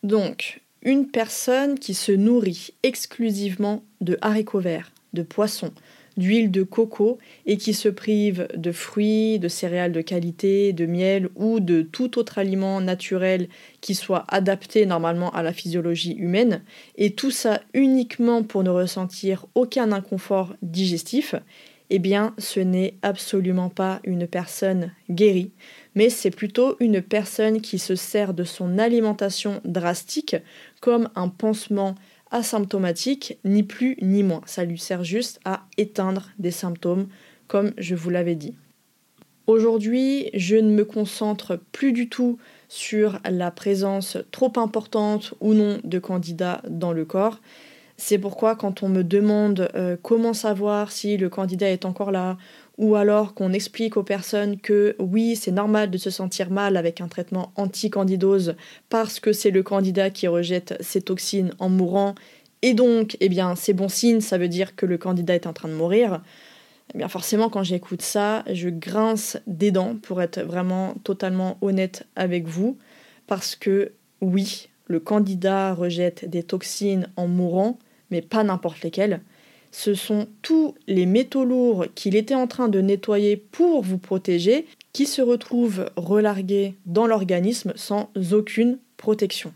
Donc, 0.05 0.61
une 0.83 1.09
personne 1.09 1.79
qui 1.81 1.95
se 1.95 2.13
nourrit 2.13 2.71
exclusivement 2.85 3.83
de 4.01 4.17
haricots 4.21 4.61
verts, 4.61 4.93
de 5.15 5.23
poissons, 5.23 5.73
d'huile 6.19 6.51
de 6.51 6.63
coco 6.63 7.19
et 7.47 7.57
qui 7.57 7.73
se 7.73 7.89
prive 7.89 8.49
de 8.55 8.73
fruits, 8.73 9.39
de 9.39 9.49
céréales 9.49 9.93
de 9.93 10.03
qualité, 10.03 10.75
de 10.75 10.85
miel 10.85 11.29
ou 11.37 11.61
de 11.61 11.81
tout 11.81 12.19
autre 12.19 12.39
aliment 12.39 12.81
naturel 12.81 13.49
qui 13.81 13.95
soit 13.95 14.25
adapté 14.29 14.85
normalement 14.85 15.31
à 15.31 15.43
la 15.43 15.53
physiologie 15.53 16.13
humaine, 16.13 16.63
et 16.97 17.13
tout 17.13 17.31
ça 17.31 17.63
uniquement 17.73 18.43
pour 18.43 18.63
ne 18.65 18.71
ressentir 18.71 19.47
aucun 19.55 19.93
inconfort 19.93 20.55
digestif, 20.63 21.35
eh 21.91 21.99
bien 21.99 22.35
ce 22.39 22.61
n'est 22.61 22.95
absolument 23.03 23.71
pas 23.71 24.01
une 24.05 24.27
personne 24.27 24.93
guérie, 25.11 25.53
mais 25.95 26.11
c'est 26.11 26.31
plutôt 26.31 26.77
une 26.81 27.01
personne 27.01 27.61
qui 27.61 27.79
se 27.79 27.95
sert 27.95 28.35
de 28.35 28.45
son 28.45 28.79
alimentation 28.79 29.61
drastique 29.65 30.37
comme 30.81 31.09
un 31.15 31.29
pansement 31.29 31.95
asymptomatique, 32.31 33.39
ni 33.45 33.63
plus 33.63 33.97
ni 34.03 34.23
moins. 34.23 34.43
Ça 34.47 34.65
lui 34.65 34.79
sert 34.79 35.05
juste 35.05 35.41
à 35.45 35.67
éteindre 35.77 36.31
des 36.39 36.51
symptômes, 36.51 37.09
comme 37.47 37.73
je 37.79 37.95
vous 37.95 38.11
l'avais 38.11 38.35
dit. 38.35 38.55
Aujourd'hui, 39.47 40.29
je 40.35 40.57
ne 40.57 40.71
me 40.71 40.85
concentre 40.85 41.59
plus 41.73 41.93
du 41.93 42.11
tout 42.11 42.39
sur 42.69 43.19
la 43.29 43.51
présence 43.51 44.19
trop 44.31 44.53
importante 44.57 45.33
ou 45.41 45.55
non 45.55 45.79
de 45.85 45.99
candidats 45.99 46.61
dans 46.69 46.93
le 46.93 47.07
corps. 47.07 47.41
C'est 47.97 48.19
pourquoi 48.19 48.57
quand 48.57 48.83
on 48.83 48.89
me 48.89 49.03
demande 49.03 49.71
euh, 49.75 49.97
comment 50.01 50.35
savoir 50.35 50.93
si 50.93 51.17
le 51.17 51.31
candidat 51.31 51.71
est 51.71 51.87
encore 51.87 52.13
là, 52.13 52.37
ou 52.79 52.95
alors 52.95 53.35
qu'on 53.35 53.53
explique 53.53 53.97
aux 53.97 54.03
personnes 54.03 54.59
que 54.59 54.97
oui, 54.99 55.37
c'est 55.37 55.51
normal 55.51 55.91
de 55.91 55.99
se 55.99 56.11
sentir 56.11 56.51
mal 56.51 56.77
avec 56.77 57.01
un 57.01 57.09
traitement 57.09 57.53
anti-candidose 57.57 58.55
parce 58.89 59.21
que 59.21 59.33
c'est 59.33 59.51
le 59.51 59.63
candidat 59.63 60.11
qui 60.11 60.29
rejette 60.29 60.77
ses 60.81 61.03
toxines 61.03 61.53
en 61.59 61.69
mourant, 61.69 62.15
et 62.63 62.75
donc, 62.75 63.17
eh 63.21 63.29
bien, 63.29 63.55
c'est 63.55 63.73
bon 63.73 63.89
signe, 63.89 64.21
ça 64.21 64.39
veut 64.39 64.49
dire 64.49 64.75
que 64.75 64.87
le 64.87 64.99
candidat 64.99 65.35
est 65.35 65.47
en 65.47 65.53
train 65.53 65.69
de 65.69 65.75
mourir. 65.75 66.23
Eh 66.93 66.99
bien, 66.99 67.09
forcément, 67.09 67.51
quand 67.51 67.63
j'écoute 67.63 68.03
ça, 68.03 68.45
je 68.51 68.69
grince 68.69 69.39
des 69.47 69.71
dents 69.71 69.97
pour 70.03 70.23
être 70.23 70.41
vraiment 70.41 70.95
totalement 71.05 71.57
honnête 71.61 72.07
avec 72.17 72.47
vous, 72.47 72.77
parce 73.27 73.55
que 73.55 73.93
oui, 74.21 74.69
le 74.87 74.99
candidat 74.99 75.75
rejette 75.75 76.29
des 76.29 76.43
toxines 76.43 77.09
en 77.17 77.29
mourant, 77.29 77.79
mais 78.11 78.23
pas 78.23 78.43
n'importe 78.43 78.83
lesquelles 78.83 79.21
ce 79.71 79.95
sont 79.95 80.29
tous 80.43 80.75
les 80.87 81.07
métaux 81.07 81.45
lourds 81.45 81.87
qu'il 81.95 82.17
était 82.17 82.35
en 82.35 82.47
train 82.47 82.69
de 82.69 82.81
nettoyer 82.81 83.37
pour 83.37 83.83
vous 83.83 83.99
protéger 83.99 84.67
qui 84.93 85.07
se 85.07 85.23
retrouvent 85.23 85.91
relargués 85.97 86.75
dans 86.87 87.07
l'organisme 87.07 87.73
sans 87.77 88.11
aucune 88.33 88.79
protection. 88.97 89.53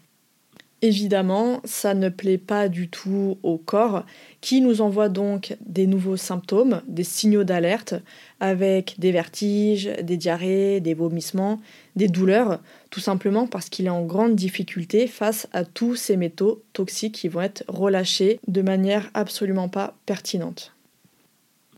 Évidemment, 0.85 1.61
ça 1.63 1.95
ne 1.95 2.09
plaît 2.09 2.39
pas 2.39 2.69
du 2.69 2.89
tout 2.89 3.39
au 3.45 3.57
corps 3.57 4.05
qui 4.41 4.61
nous 4.61 4.81
envoie 4.81 5.09
donc 5.09 5.57
des 5.65 5.87
nouveaux 5.87 6.17
symptômes, 6.17 6.83
des 6.89 7.05
signaux 7.05 7.45
d'alerte 7.45 7.95
avec 8.41 8.97
des 8.99 9.13
vertiges, 9.13 9.93
des 10.03 10.17
diarrhées, 10.17 10.81
des 10.81 10.95
vomissements, 10.95 11.61
des 11.95 12.09
douleurs, 12.09 12.61
tout 12.91 12.99
simplement 12.99 13.47
parce 13.47 13.69
qu'il 13.69 13.87
est 13.87 13.91
en 13.91 14.05
grande 14.05 14.35
difficulté 14.35 15.07
face 15.07 15.47
à 15.53 15.65
tous 15.65 15.95
ces 15.95 16.17
métaux 16.17 16.65
toxiques 16.73 17.15
qui 17.15 17.29
vont 17.29 17.43
être 17.43 17.63
relâchés 17.69 18.41
de 18.49 18.61
manière 18.61 19.09
absolument 19.15 19.69
pas 19.69 19.95
pertinente. 20.05 20.73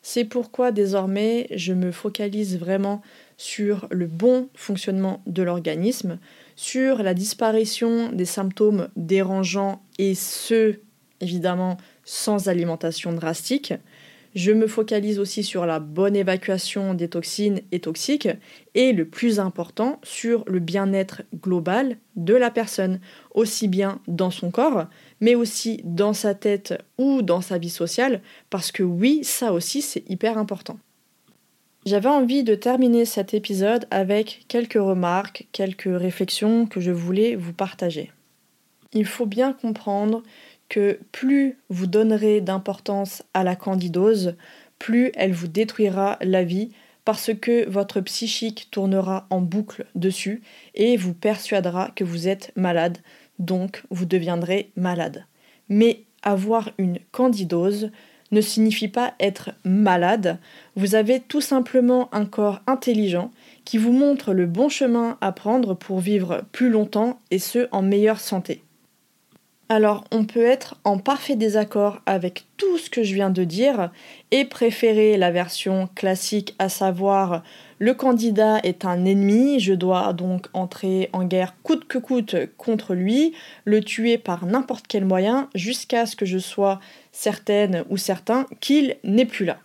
C'est 0.01 0.25
pourquoi 0.25 0.73
désormais 0.73 1.47
je 1.51 1.75
me 1.75 1.93
focalise 1.93 2.59
vraiment 2.59 3.03
sur 3.37 3.87
le 3.91 4.07
bon 4.07 4.49
fonctionnement 4.55 5.23
de 5.27 5.43
l'organisme, 5.43 6.19
sur 6.57 7.03
la 7.03 7.15
disparition 7.15 8.13
des 8.13 8.25
symptômes 8.25 8.89
dérangeants 8.97 9.83
et 9.99 10.15
ce, 10.15 10.77
évidemment, 11.21 11.77
sans 12.05 12.49
alimentation 12.49 13.13
drastique. 13.13 13.75
Je 14.35 14.51
me 14.51 14.67
focalise 14.67 15.21
aussi 15.21 15.45
sur 15.45 15.65
la 15.65 15.79
bonne 15.79 16.17
évacuation 16.17 16.95
des 16.95 17.09
toxines 17.09 17.61
et 17.71 17.79
toxiques 17.79 18.29
et 18.75 18.93
le 18.93 19.05
plus 19.05 19.39
important 19.39 20.01
sur 20.03 20.45
le 20.49 20.59
bien-être 20.59 21.23
global 21.41 21.99
de 22.17 22.35
la 22.35 22.51
personne, 22.51 22.99
aussi 23.33 23.69
bien 23.69 24.01
dans 24.09 24.33
son 24.33 24.51
corps, 24.51 24.87
mais 25.21 25.37
aussi 25.37 25.81
dans 25.85 26.15
sa 26.15 26.35
tête 26.35 26.75
ou 26.99 27.23
dans 27.23 27.43
sa 27.43 27.59
vie 27.59 27.71
sociale, 27.71 28.23
parce 28.51 28.73
que 28.73 28.83
oui, 28.83 29.21
ça 29.23 29.53
aussi 29.53 29.83
c'est 29.83 30.03
hyper 30.11 30.37
important. 30.37 30.79
J'avais 31.87 32.09
envie 32.09 32.45
de 32.45 32.55
terminer 32.55 33.05
cet 33.05 33.35
épisode 33.35 33.87
avec 33.91 34.47
quelques 34.49 34.73
remarques, 34.75 35.47
quelques 35.53 35.83
réflexions 35.85 36.65
que 36.65 36.81
je 36.81 36.91
voulais 36.91 37.37
vous 37.37 37.53
partager. 37.53 38.11
Il 38.95 39.05
faut 39.05 39.27
bien 39.27 39.53
comprendre 39.53 40.23
que 40.71 40.99
plus 41.13 41.59
vous 41.69 41.87
donnerez 41.87 42.41
d'importance 42.41 43.23
à 43.35 43.45
la 43.45 43.55
candidose, 43.55 44.35
plus 44.79 45.13
elle 45.15 45.35
vous 45.35 45.47
détruira 45.47 46.17
la 46.23 46.43
vie 46.43 46.71
parce 47.05 47.33
que 47.35 47.69
votre 47.69 48.01
psychique 48.01 48.69
tournera 48.71 49.27
en 49.29 49.43
boucle 49.43 49.85
dessus 49.95 50.43
et 50.75 50.97
vous 50.97 51.13
persuadera 51.13 51.91
que 51.95 52.05
vous 52.05 52.29
êtes 52.29 52.51
malade, 52.57 52.97
donc 53.39 53.83
vous 53.91 54.07
deviendrez 54.07 54.71
malade. 54.75 55.27
Mais 55.69 56.05
avoir 56.23 56.71
une 56.79 56.99
candidose, 57.13 57.91
ne 58.31 58.41
signifie 58.41 58.89
pas 58.89 59.15
être 59.21 59.51
malade, 59.65 60.39
vous 60.77 60.95
avez 60.95 61.21
tout 61.21 61.41
simplement 61.41 62.09
un 62.13 62.27
corps 62.27 62.61
intelligent 62.67 63.31
qui 63.65 63.79
vous 63.79 63.93
montre 63.93 64.33
le 64.33 64.47
bon 64.47 64.69
chemin 64.69 65.19
à 65.21 65.33
prendre 65.33 65.75
pour 65.75 66.01
vivre 66.01 66.43
plus 66.53 66.71
longtemps 66.71 67.21
et 67.31 67.39
ce 67.39 67.69
en 67.71 67.83
meilleure 67.83 68.21
santé. 68.21 68.63
Alors 69.71 70.05
on 70.11 70.25
peut 70.25 70.45
être 70.45 70.77
en 70.85 70.99
parfait 70.99 71.37
désaccord 71.37 72.01
avec 72.05 72.45
tout 72.59 72.77
ce 72.77 72.91
que 72.91 73.03
je 73.03 73.15
viens 73.15 73.31
de 73.31 73.45
dire 73.45 73.91
et 74.31 74.45
préférer 74.45 75.17
la 75.17 75.31
version 75.31 75.89
classique 75.95 76.55
à 76.59 76.69
savoir 76.69 77.43
le 77.79 77.93
candidat 77.93 78.61
est 78.63 78.85
un 78.85 79.05
ennemi, 79.05 79.59
je 79.61 79.75
dois 79.75 80.13
donc 80.13 80.47
entrer 80.53 81.11
en 81.13 81.25
guerre 81.25 81.55
coûte 81.63 81.87
que 81.87 81.99
coûte 81.99 82.37
contre 82.57 82.95
lui, 82.95 83.35
le 83.65 83.83
tuer 83.83 84.17
par 84.17 84.47
n'importe 84.47 84.87
quel 84.87 85.05
moyen 85.05 85.49
jusqu'à 85.55 86.07
ce 86.07 86.15
que 86.15 86.27
je 86.27 86.39
sois 86.39 86.79
certaine 87.15 87.85
ou 87.89 87.97
certain 87.97 88.47
qu'il 88.61 88.97
n'est 89.05 89.25
plus 89.25 89.47
là. 89.47 89.59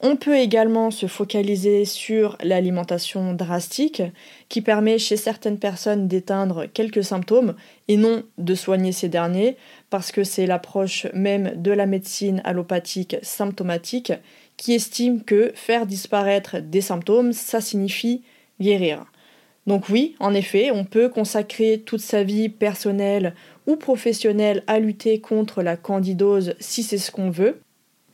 On 0.00 0.16
peut 0.16 0.36
également 0.36 0.90
se 0.90 1.06
focaliser 1.06 1.86
sur 1.86 2.36
l'alimentation 2.42 3.32
drastique 3.32 4.02
qui 4.50 4.60
permet 4.60 4.98
chez 4.98 5.16
certaines 5.16 5.58
personnes 5.58 6.06
d'éteindre 6.06 6.66
quelques 6.66 7.02
symptômes 7.02 7.54
et 7.88 7.96
non 7.96 8.22
de 8.36 8.54
soigner 8.54 8.92
ces 8.92 9.08
derniers 9.08 9.56
parce 9.88 10.12
que 10.12 10.22
c'est 10.22 10.44
l'approche 10.44 11.06
même 11.14 11.62
de 11.62 11.70
la 11.70 11.86
médecine 11.86 12.42
allopathique 12.44 13.16
symptomatique 13.22 14.12
qui 14.58 14.74
estime 14.74 15.22
que 15.22 15.52
faire 15.54 15.86
disparaître 15.86 16.58
des 16.58 16.82
symptômes, 16.82 17.32
ça 17.32 17.62
signifie 17.62 18.22
guérir. 18.60 19.06
Donc 19.66 19.88
oui, 19.88 20.14
en 20.20 20.32
effet, 20.32 20.70
on 20.70 20.84
peut 20.84 21.08
consacrer 21.08 21.82
toute 21.84 22.00
sa 22.00 22.22
vie 22.22 22.48
personnelle 22.48 23.34
ou 23.66 23.76
professionnelle 23.76 24.62
à 24.66 24.78
lutter 24.78 25.20
contre 25.20 25.62
la 25.62 25.76
candidose 25.76 26.54
si 26.60 26.82
c'est 26.82 26.98
ce 26.98 27.10
qu'on 27.10 27.30
veut. 27.30 27.58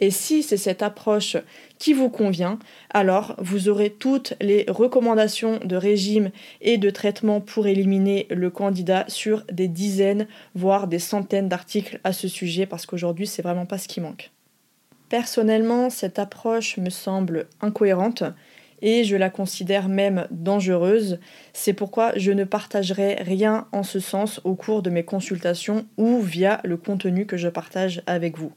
Et 0.01 0.11
si 0.11 0.43
c'est 0.43 0.57
cette 0.57 0.83
approche 0.83 1.37
qui 1.79 1.93
vous 1.93 2.09
convient, 2.09 2.59
alors 2.91 3.37
vous 3.39 3.69
aurez 3.69 3.91
toutes 3.91 4.35
les 4.41 4.65
recommandations 4.67 5.61
de 5.63 5.77
régime 5.77 6.33
et 6.61 6.77
de 6.77 6.91
traitement 6.91 7.41
pour 7.41 7.69
éliminer 7.69 8.27
le 8.31 8.51
candidat 8.51 9.05
sur 9.07 9.45
des 9.53 9.69
dizaines, 9.69 10.27
voire 10.57 10.89
des 10.89 10.99
centaines 10.99 11.49
d'articles 11.49 12.01
à 12.03 12.13
ce 12.13 12.27
sujet, 12.27 12.67
parce 12.67 12.85
qu'aujourd'hui, 12.85 13.29
c'est 13.29 13.43
vraiment 13.43 13.67
pas 13.67 13.79
ce 13.79 13.87
qui 13.87 14.01
manque. 14.01 14.33
Personnellement, 15.09 15.89
cette 15.89 16.19
approche 16.19 16.79
me 16.79 16.91
semble 16.91 17.47
incohérente 17.61 18.25
et 18.83 19.05
je 19.05 19.17
la 19.17 19.31
considère 19.31 19.89
même 19.89 20.27
dangereuse. 20.31 21.19
C'est 21.55 21.73
pourquoi 21.73 22.13
je 22.17 22.33
ne 22.33 22.45
partagerai 22.45 23.15
rien 23.23 23.67
en 23.73 23.83
ce 23.83 24.01
sens 24.01 24.41
au 24.45 24.55
cours 24.55 24.83
de 24.83 24.91
mes 24.91 25.05
consultations 25.05 25.87
ou 25.97 26.21
via 26.21 26.61
le 26.65 26.77
contenu 26.77 27.25
que 27.25 27.37
je 27.39 27.49
partage 27.49 28.03
avec 28.07 28.37
vous. 28.37 28.53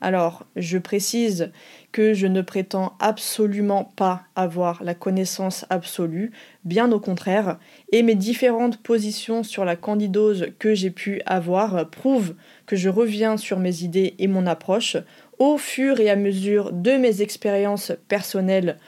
Alors, 0.00 0.46
je 0.54 0.78
précise 0.78 1.50
que 1.90 2.14
je 2.14 2.26
ne 2.26 2.42
prétends 2.42 2.92
absolument 3.00 3.92
pas 3.96 4.22
avoir 4.36 4.84
la 4.84 4.94
connaissance 4.94 5.64
absolue, 5.70 6.30
bien 6.64 6.92
au 6.92 7.00
contraire, 7.00 7.58
et 7.90 8.02
mes 8.02 8.14
différentes 8.14 8.80
positions 8.80 9.42
sur 9.42 9.64
la 9.64 9.74
candidose 9.74 10.48
que 10.60 10.74
j'ai 10.74 10.90
pu 10.90 11.20
avoir 11.26 11.90
prouvent 11.90 12.34
que 12.66 12.76
je 12.76 12.88
reviens 12.88 13.36
sur 13.36 13.58
mes 13.58 13.82
idées 13.82 14.14
et 14.18 14.28
mon 14.28 14.46
approche 14.46 14.96
au 15.38 15.56
fur 15.56 16.00
et 16.00 16.10
à 16.10 16.16
mesure 16.16 16.72
de 16.72 16.92
mes 16.92 17.22
expériences 17.22 17.92
personnelles, 18.08 18.78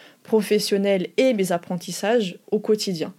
et 1.16 1.34
mes 1.34 1.52
apprentissages 1.52 2.38
au 2.50 2.58
quotidien. 2.58 3.14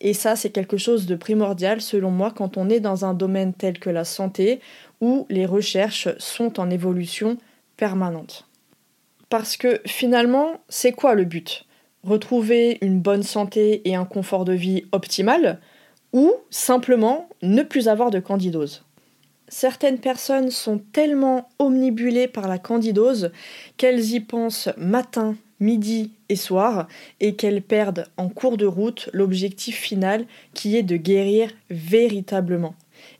Et 0.00 0.12
ça, 0.12 0.36
c'est 0.36 0.50
quelque 0.50 0.76
chose 0.76 1.06
de 1.06 1.14
primordial 1.14 1.80
selon 1.80 2.10
moi 2.10 2.32
quand 2.34 2.56
on 2.56 2.68
est 2.68 2.80
dans 2.80 3.04
un 3.04 3.14
domaine 3.14 3.54
tel 3.54 3.78
que 3.78 3.90
la 3.90 4.04
santé 4.04 4.60
où 5.00 5.26
les 5.30 5.46
recherches 5.46 6.08
sont 6.18 6.60
en 6.60 6.70
évolution 6.70 7.38
permanente. 7.76 8.46
Parce 9.30 9.56
que 9.56 9.80
finalement, 9.86 10.60
c'est 10.68 10.92
quoi 10.92 11.14
le 11.14 11.24
but? 11.24 11.64
Retrouver 12.04 12.78
une 12.82 13.00
bonne 13.00 13.22
santé 13.22 13.82
et 13.88 13.94
un 13.94 14.04
confort 14.04 14.44
de 14.44 14.52
vie 14.52 14.84
optimal 14.92 15.60
ou 16.12 16.32
simplement 16.50 17.28
ne 17.42 17.62
plus 17.62 17.88
avoir 17.88 18.10
de 18.10 18.20
candidose? 18.20 18.84
Certaines 19.48 19.98
personnes 19.98 20.50
sont 20.50 20.78
tellement 20.92 21.48
omnibulées 21.58 22.28
par 22.28 22.48
la 22.48 22.58
candidose 22.58 23.30
qu'elles 23.76 24.12
y 24.12 24.20
pensent 24.20 24.68
matin, 24.76 25.36
midi 25.60 26.12
et 26.28 26.36
soir 26.36 26.88
et 27.20 27.34
qu'elles 27.34 27.62
perdent 27.62 28.06
en 28.16 28.28
cours 28.28 28.56
de 28.56 28.66
route 28.66 29.08
l'objectif 29.12 29.76
final 29.76 30.26
qui 30.54 30.76
est 30.76 30.82
de 30.82 30.96
guérir 30.96 31.50
véritablement. 31.70 32.74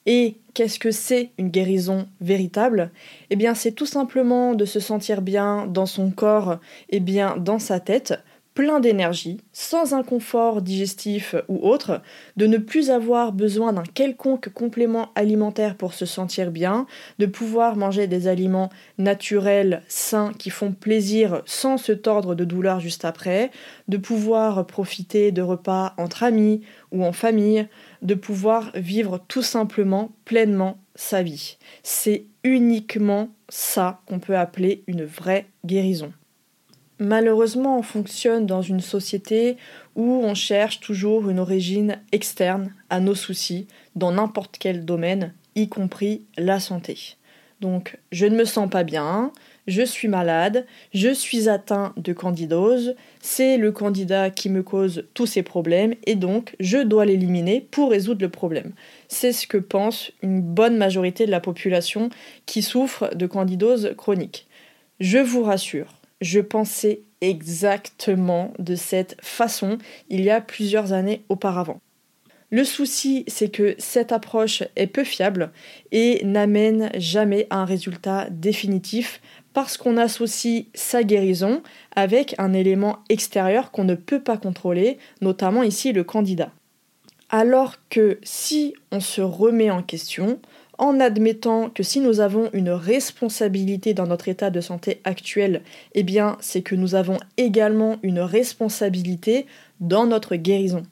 Et 0.07 0.37
qu'est-ce 0.55 0.79
que 0.79 0.91
c'est 0.91 1.31
une 1.39 1.51
guérison 1.51 2.09
véritable? 2.21 2.91
Eh 3.31 3.37
bien, 3.37 3.55
c'est 3.55 3.73
tout 3.73 3.87
simplement 3.87 4.55
de 4.55 4.65
se 4.65 4.81
sentir 4.81 5.21
bien 5.21 5.67
dans 5.67 5.87
son 5.87 6.11
corps 6.11 6.59
et 6.91 7.01
bien 7.01 7.37
dans 7.37 7.59
sa 7.59 7.81
tête 7.81 8.15
plein 8.57 8.81
d'énergie, 8.81 9.37
sans 9.53 9.93
inconfort 9.93 10.63
digestif 10.63 11.37
ou 11.47 11.59
autre, 11.69 12.01
de 12.39 12.47
ne 12.47 12.57
plus 12.57 12.91
avoir 12.91 13.33
besoin 13.33 13.75
d'un 13.75 13.83
quelconque 13.83 14.49
complément 14.49 15.11
alimentaire 15.15 15.77
pour 15.77 15.93
se 15.93 16.07
sentir 16.07 16.51
bien, 16.51 16.87
de 17.19 17.27
pouvoir 17.27 17.77
manger 17.77 18.07
des 18.07 18.29
aliments 18.29 18.71
naturels, 18.97 19.83
sains, 19.89 20.33
qui 20.39 20.49
font 20.49 20.73
plaisir 20.73 21.43
sans 21.45 21.77
se 21.77 21.93
tordre 21.93 22.35
de 22.35 22.45
douleur 22.45 22.81
juste 22.81 23.05
après, 23.05 23.51
de 23.89 23.99
pouvoir 23.99 24.67
profiter 24.67 25.33
de 25.33 25.43
repas 25.43 25.93
entre 25.99 26.23
amis 26.23 26.63
ou 26.93 27.05
en 27.05 27.13
famille, 27.13 27.69
de 28.01 28.15
pouvoir 28.15 28.73
vivre 28.75 29.21
tout 29.29 29.43
simplement 29.43 30.13
pleinement 30.25 30.79
sa 30.95 31.23
vie. 31.23 31.59
C'est 31.83 32.25
uniquement 32.43 33.29
ça 33.51 34.01
qu'on 34.07 34.19
peut 34.19 34.39
appeler 34.39 34.83
une 34.87 35.05
vraie 35.05 35.47
guérison. 35.67 36.11
Malheureusement, 36.99 37.79
on 37.79 37.83
fonctionne 37.83 38.47
dans 38.47 38.63
une 38.63 38.81
société 38.81 39.59
où 39.97 40.23
on 40.25 40.35
cherche 40.35 40.81
toujours 40.81 41.29
une 41.29 41.39
origine 41.39 42.01
externe 42.11 42.73
à 42.89 43.01
nos 43.01 43.15
soucis 43.15 43.67
dans 43.97 44.13
n'importe 44.13 44.57
quel 44.59 44.85
domaine, 44.85 45.35
y 45.57 45.69
compris 45.69 46.23
la 46.39 46.59
santé. 46.59 47.17
Donc, 47.61 47.99
je 48.13 48.27
ne 48.27 48.37
me 48.37 48.45
sens 48.45 48.69
pas 48.69 48.85
bien, 48.85 49.33
je 49.67 49.83
suis 49.83 50.09
malade, 50.09 50.67
je 50.95 51.13
suis 51.13 51.49
atteint 51.49 51.93
de 51.97 52.13
candidose, 52.13 52.95
c'est 53.21 53.57
le 53.57 53.73
candidat 53.73 54.31
qui 54.31 54.49
me 54.49 54.63
cause 54.63 55.05
tous 55.15 55.27
ces 55.27 55.43
problèmes 55.43 55.95
et 56.05 56.15
donc 56.15 56.55
je 56.61 56.79
dois 56.79 57.05
l'éliminer 57.05 57.67
pour 57.71 57.91
résoudre 57.91 58.23
le 58.23 58.29
problème. 58.31 58.73
C'est 59.09 59.33
ce 59.33 59.47
que 59.47 59.59
pense 59.59 60.13
une 60.23 60.41
bonne 60.41 60.77
majorité 60.77 61.27
de 61.27 61.31
la 61.31 61.41
population 61.41 62.11
qui 62.45 62.63
souffre 62.63 63.15
de 63.15 63.27
candidose 63.27 63.95
chronique. 63.97 64.47
Je 65.01 65.19
vous 65.19 65.43
rassure, 65.43 65.95
je 66.21 66.41
pensais 66.41 67.03
exactement 67.21 68.53
de 68.59 68.75
cette 68.75 69.17
façon 69.23 69.79
il 70.09 70.23
y 70.23 70.31
a 70.31 70.41
plusieurs 70.41 70.93
années 70.93 71.25
auparavant. 71.29 71.81
Le 72.51 72.63
souci, 72.63 73.25
c'est 73.27 73.49
que 73.49 73.75
cette 73.79 74.13
approche 74.13 74.63
est 74.77 74.87
peu 74.87 75.03
fiable 75.03 75.51
et 75.91 76.25
n'amène 76.25 76.91
jamais 76.95 77.49
à 77.51 77.57
un 77.57 77.65
résultat 77.65 78.29
définitif 78.31 79.21
parce 79.53 79.77
qu'on 79.77 79.97
associe 79.97 80.67
sa 80.75 81.03
guérison 81.03 81.63
avec 81.97 82.37
un 82.39 82.53
élément 82.53 82.99
extérieur 83.09 83.73
qu'on 83.73 83.85
ne 83.85 83.97
peut 83.97 84.23
pas 84.23 84.37
contrôler, 84.37 84.99
notamment 85.21 85.65
ici 85.65 85.93
le 85.93 86.05
candidat. 86.05 86.53
Alors 87.31 87.75
que 87.91 88.21
si 88.23 88.75
on 88.93 89.01
se 89.01 89.23
remet 89.23 89.71
en 89.71 89.83
question, 89.83 90.39
en 90.79 91.01
admettant 91.01 91.71
que 91.71 91.83
si 91.83 92.01
nous 92.01 92.21
avons 92.21 92.51
une 92.53 92.71
responsabilité 92.71 93.95
dans 93.95 94.07
notre 94.07 94.29
état 94.29 94.51
de 94.51 94.61
santé 94.61 95.01
actuel, 95.05 95.63
eh 95.95 96.05
c'est 96.41 96.63
que 96.63 96.75
nous 96.75 96.95
avons 96.95 97.19
également 97.37 97.97
une 98.03 98.21
responsabilité 98.21 99.47
dans 99.81 100.07
notre 100.07 100.37
guérison. 100.37 100.83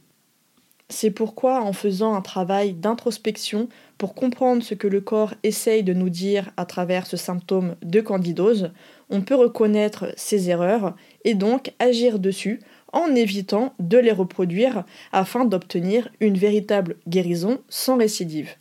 C'est 0.91 1.11
pourquoi 1.11 1.63
en 1.63 1.73
faisant 1.73 2.15
un 2.15 2.21
travail 2.21 2.75
d'introspection 2.75 3.69
pour 3.97 4.15
comprendre 4.15 4.63
ce 4.63 4.75
que 4.75 4.87
le 4.87 5.01
corps 5.01 5.35
essaye 5.43 5.83
de 5.83 5.95
nous 5.95 6.11
dire 6.11 6.51
à 6.57 6.67
travers 6.67 7.07
ce 7.07 7.17
symptôme 7.17 7.77
de 7.83 8.01
candidose, 8.01 8.71
on 9.09 9.23
peut 9.23 9.35
reconnaître 9.35 10.13
ses 10.17 10.51
erreurs 10.51 10.95
et 11.25 11.35
donc 11.35 11.73
agir 11.79 12.19
dessus 12.19 12.61
en 12.93 13.15
évitant 13.15 13.75
de 13.79 13.99
les 13.99 14.13
reproduire 14.13 14.85
afin 15.13 15.45
d'obtenir 15.45 16.11
une 16.21 16.37
véritable 16.37 16.97
guérison 17.09 17.59
sans 17.69 17.97
récidive. 17.97 18.55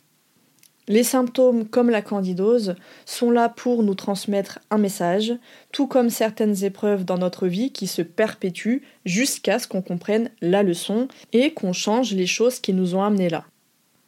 Les 0.86 1.02
symptômes 1.02 1.66
comme 1.66 1.88
la 1.88 2.02
candidose 2.02 2.74
sont 3.06 3.30
là 3.30 3.48
pour 3.48 3.82
nous 3.82 3.94
transmettre 3.94 4.58
un 4.70 4.76
message, 4.76 5.32
tout 5.72 5.86
comme 5.86 6.10
certaines 6.10 6.62
épreuves 6.62 7.06
dans 7.06 7.16
notre 7.16 7.46
vie 7.46 7.72
qui 7.72 7.86
se 7.86 8.02
perpétuent 8.02 8.82
jusqu'à 9.06 9.58
ce 9.58 9.66
qu'on 9.66 9.80
comprenne 9.80 10.28
la 10.42 10.62
leçon 10.62 11.08
et 11.32 11.52
qu'on 11.52 11.72
change 11.72 12.12
les 12.12 12.26
choses 12.26 12.60
qui 12.60 12.74
nous 12.74 12.94
ont 12.94 13.02
amenés 13.02 13.30
là. 13.30 13.44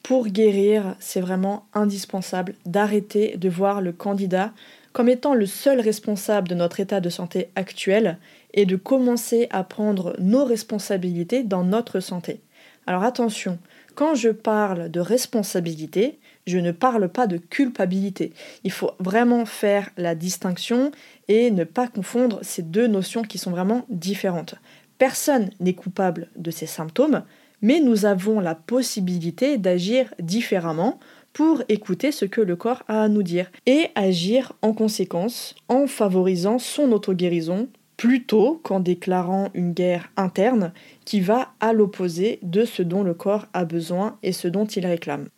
Pour 0.03 0.29
guérir, 0.29 0.95
c'est 1.01 1.21
vraiment 1.21 1.67
indispensable 1.73 2.55
d'arrêter 2.67 3.39
de 3.39 3.49
voir 3.49 3.81
le 3.81 3.93
candidat 3.93 4.53
comme 4.93 5.09
étant 5.09 5.35
le 5.35 5.47
seul 5.47 5.81
responsable 5.81 6.49
de 6.49 6.55
notre 6.55 6.81
état 6.81 7.01
de 7.01 7.11
santé 7.11 7.49
actuel 7.57 8.19
et 8.55 8.67
de 8.67 8.77
commencer 8.77 9.49
à 9.51 9.65
prendre 9.65 10.15
nos 10.19 10.45
responsabilités 10.45 11.43
dans 11.43 11.65
notre 11.65 12.01
santé. 12.01 12.41
Alors 12.87 13.03
attention, 13.03 13.59
quand 13.95 14.15
je 14.15 14.29
parle 14.29 14.91
de 14.91 15.01
responsabilité, 15.01 16.19
je 16.47 16.59
ne 16.59 16.73
parle 16.73 17.09
pas 17.09 17.27
de 17.27 17.39
culpabilité. 17.39 18.33
Il 18.65 18.71
faut 18.71 18.93
vraiment 18.99 19.45
faire 19.47 19.91
la 19.97 20.15
distinction 20.15 20.93
et 21.29 21.51
ne 21.51 21.65
pas 21.65 21.89
confondre 21.89 22.39
ces 22.43 22.63
deux 22.63 22.87
notions 22.87 23.23
qui 23.23 23.39
sont 23.39 23.51
vraiment 23.51 23.85
différentes. 23.89 24.55
Personne 24.99 25.51
n'est 25.61 25.75
coupable 25.75 26.29
de 26.37 26.51
ces 26.51 26.67
symptômes, 26.67 27.25
mais 27.63 27.81
nous 27.81 28.07
avons 28.07 28.41
la 28.41 28.55
possibilité 28.55 29.59
d'agir 29.59 30.15
différemment 30.21 30.99
pour 31.33 31.63
écouter 31.69 32.13
ce 32.13 32.25
que 32.25 32.41
le 32.41 32.57
corps 32.57 32.83
a 32.89 33.03
à 33.03 33.09
nous 33.09 33.23
dire 33.23 33.51
et 33.67 33.89
agir 33.95 34.55
en 34.63 34.73
conséquence 34.73 35.55
en 35.69 35.87
favorisant 35.87 36.59
son 36.59 36.93
auto-guérison 36.93 37.69
plutôt 37.97 38.61
qu'en 38.63 38.81
déclarant 38.81 39.51
une 39.55 39.73
guerre 39.73 40.11
interne 40.17 40.73
qui 41.05 41.21
va 41.21 41.53
à 41.61 41.73
l'opposé 41.73 42.39
de 42.43 42.65
ce 42.65 42.83
dont 42.83 43.03
le 43.03 43.15
corps 43.15 43.47
a 43.53 43.65
besoin 43.65 44.19
et 44.23 44.33
ce 44.33 44.49
dont 44.49 44.67
il 44.67 44.87
réclame. 44.87 45.29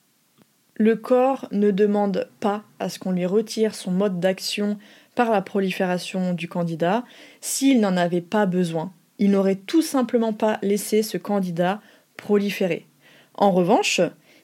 Le 0.78 0.94
corps 0.94 1.48
ne 1.50 1.72
demande 1.72 2.28
pas 2.38 2.62
à 2.78 2.88
ce 2.88 3.00
qu'on 3.00 3.10
lui 3.10 3.26
retire 3.26 3.74
son 3.74 3.90
mode 3.90 4.20
d'action 4.20 4.78
par 5.16 5.32
la 5.32 5.42
prolifération 5.42 6.32
du 6.32 6.48
candidat 6.48 7.04
s'il 7.40 7.80
n'en 7.80 7.96
avait 7.96 8.20
pas 8.20 8.46
besoin. 8.46 8.92
Il 9.18 9.32
n'aurait 9.32 9.56
tout 9.56 9.82
simplement 9.82 10.32
pas 10.32 10.58
laissé 10.62 11.02
ce 11.02 11.18
candidat 11.18 11.80
proliférer. 12.16 12.86
En 13.34 13.50
revanche, 13.50 14.00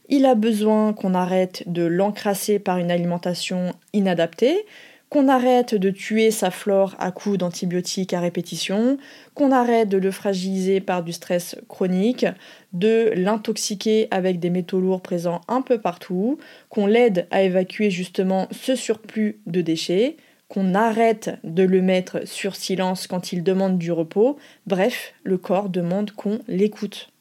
il 0.09 0.27
a 0.27 0.35
besoin 0.35 0.93
qu'on 0.93 1.15
arrête 1.15 1.63
de 1.67 1.85
l'encrasser 1.85 2.59
par 2.59 2.79
une 2.79 2.91
alimentation 2.91 3.73
inadaptée, 3.93 4.67
qu'on 5.15 5.29
arrête 5.29 5.77
de 5.77 5.91
tuer 5.91 6.33
sa 6.33 6.51
flore 6.51 6.97
à 6.99 7.13
coups 7.13 7.39
d'antibiotiques 7.39 8.13
à 8.15 8.19
répétition, 8.19 8.99
qu'on 9.35 9.53
arrête 9.53 9.89
de 9.89 9.97
le 9.97 10.11
fragiliser 10.11 10.81
par 10.81 11.05
du 11.05 11.13
stress 11.13 11.55
chronique, 11.69 12.27
de 12.73 13.13
l'intoxiquer 13.15 14.09
avec 14.11 14.41
des 14.41 14.51
métaux 14.51 14.81
lourds 14.81 15.03
présents 15.03 15.41
un 15.47 15.63
peu 15.63 15.79
partout, 15.79 16.39
qu'on 16.69 16.89
l'aide 16.89 17.29
à 17.31 17.43
évacuer 17.43 17.91
justement 17.91 18.49
ce 18.51 18.75
surplus 18.75 19.39
de 19.47 19.61
déchets, 19.61 20.17
qu'on 20.49 20.75
arrête 20.75 21.39
de 21.45 21.63
le 21.63 21.81
mettre 21.81 22.27
sur 22.27 22.57
silence 22.57 23.07
quand 23.07 23.33
il 23.33 23.45
demande 23.45 23.79
du 23.79 23.93
repos, 23.93 24.37
bref, 24.67 25.15
le 25.23 25.39
corps 25.39 25.69
demande 25.69 26.11
qu'on 26.11 26.41
l'écoute. 26.49 27.13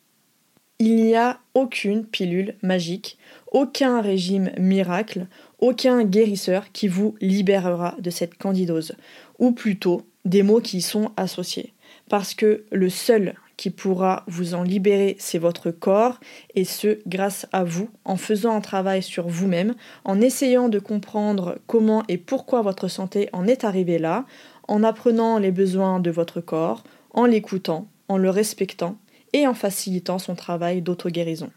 Il 0.80 0.96
n'y 0.96 1.16
a 1.16 1.40
aucune 1.54 2.06
pilule 2.06 2.56
magique, 2.64 3.20
aucun 3.52 4.02
régime 4.02 4.50
miracle, 4.58 5.28
aucun 5.64 6.04
guérisseur 6.04 6.74
qui 6.74 6.90
vous 6.90 7.16
libérera 7.22 7.96
de 7.98 8.10
cette 8.10 8.38
candidose, 8.38 8.96
ou 9.40 9.54
plutôt 9.54 10.02
des 10.26 10.44
mots 10.44 10.60
qui 10.60 10.80
y 10.80 10.82
sont 10.82 11.12
associés. 11.16 11.74
Parce 12.10 12.34
que 12.34 12.66
le 12.70 12.90
seul 12.90 13.36
qui 13.56 13.70
pourra 13.70 14.26
vous 14.28 14.56
en 14.56 14.64
libérer, 14.64 15.16
c'est 15.20 15.38
votre 15.38 15.72
corps, 15.72 16.20
et 16.54 16.66
ce, 16.66 17.00
grâce 17.08 17.48
à 17.54 17.64
vous, 17.64 17.90
en 18.04 18.18
faisant 18.18 18.54
un 18.54 18.60
travail 18.60 19.02
sur 19.02 19.30
vous-même, 19.30 19.74
en 20.04 20.20
essayant 20.20 20.68
de 20.68 20.80
comprendre 20.80 21.60
comment 21.66 22.04
et 22.10 22.18
pourquoi 22.18 22.62
votre 22.62 22.90
santé 22.90 23.30
en 23.32 23.48
est 23.48 23.64
arrivée 23.64 24.00
là, 24.00 24.26
en 24.68 24.84
apprenant 24.84 25.40
les 25.40 25.52
besoins 25.52 26.02
de 26.02 26.12
votre 26.12 26.42
corps, 26.42 26.84
en 27.12 27.26
l'écoutant, 27.26 27.88
en 28.10 28.18
le 28.18 28.30
respectant, 28.30 28.98
et 29.32 29.48
en 29.48 29.54
facilitant 29.54 30.20
son 30.20 30.36
travail 30.36 30.82
d'auto-guérison. 30.82 31.52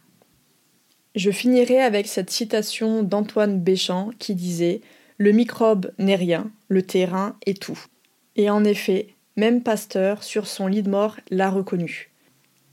Je 1.16 1.30
finirai 1.30 1.80
avec 1.80 2.08
cette 2.08 2.28
citation 2.28 3.02
d'Antoine 3.02 3.58
Béchamp 3.58 4.10
qui 4.18 4.34
disait 4.34 4.82
Le 5.16 5.32
microbe 5.32 5.90
n'est 5.98 6.14
rien, 6.14 6.50
le 6.68 6.82
terrain 6.82 7.36
est 7.46 7.60
tout. 7.60 7.78
Et 8.36 8.50
en 8.50 8.64
effet, 8.64 9.14
même 9.34 9.62
Pasteur, 9.62 10.22
sur 10.22 10.46
son 10.46 10.66
lit 10.66 10.82
de 10.82 10.90
mort, 10.90 11.16
l'a 11.30 11.48
reconnu. 11.48 12.10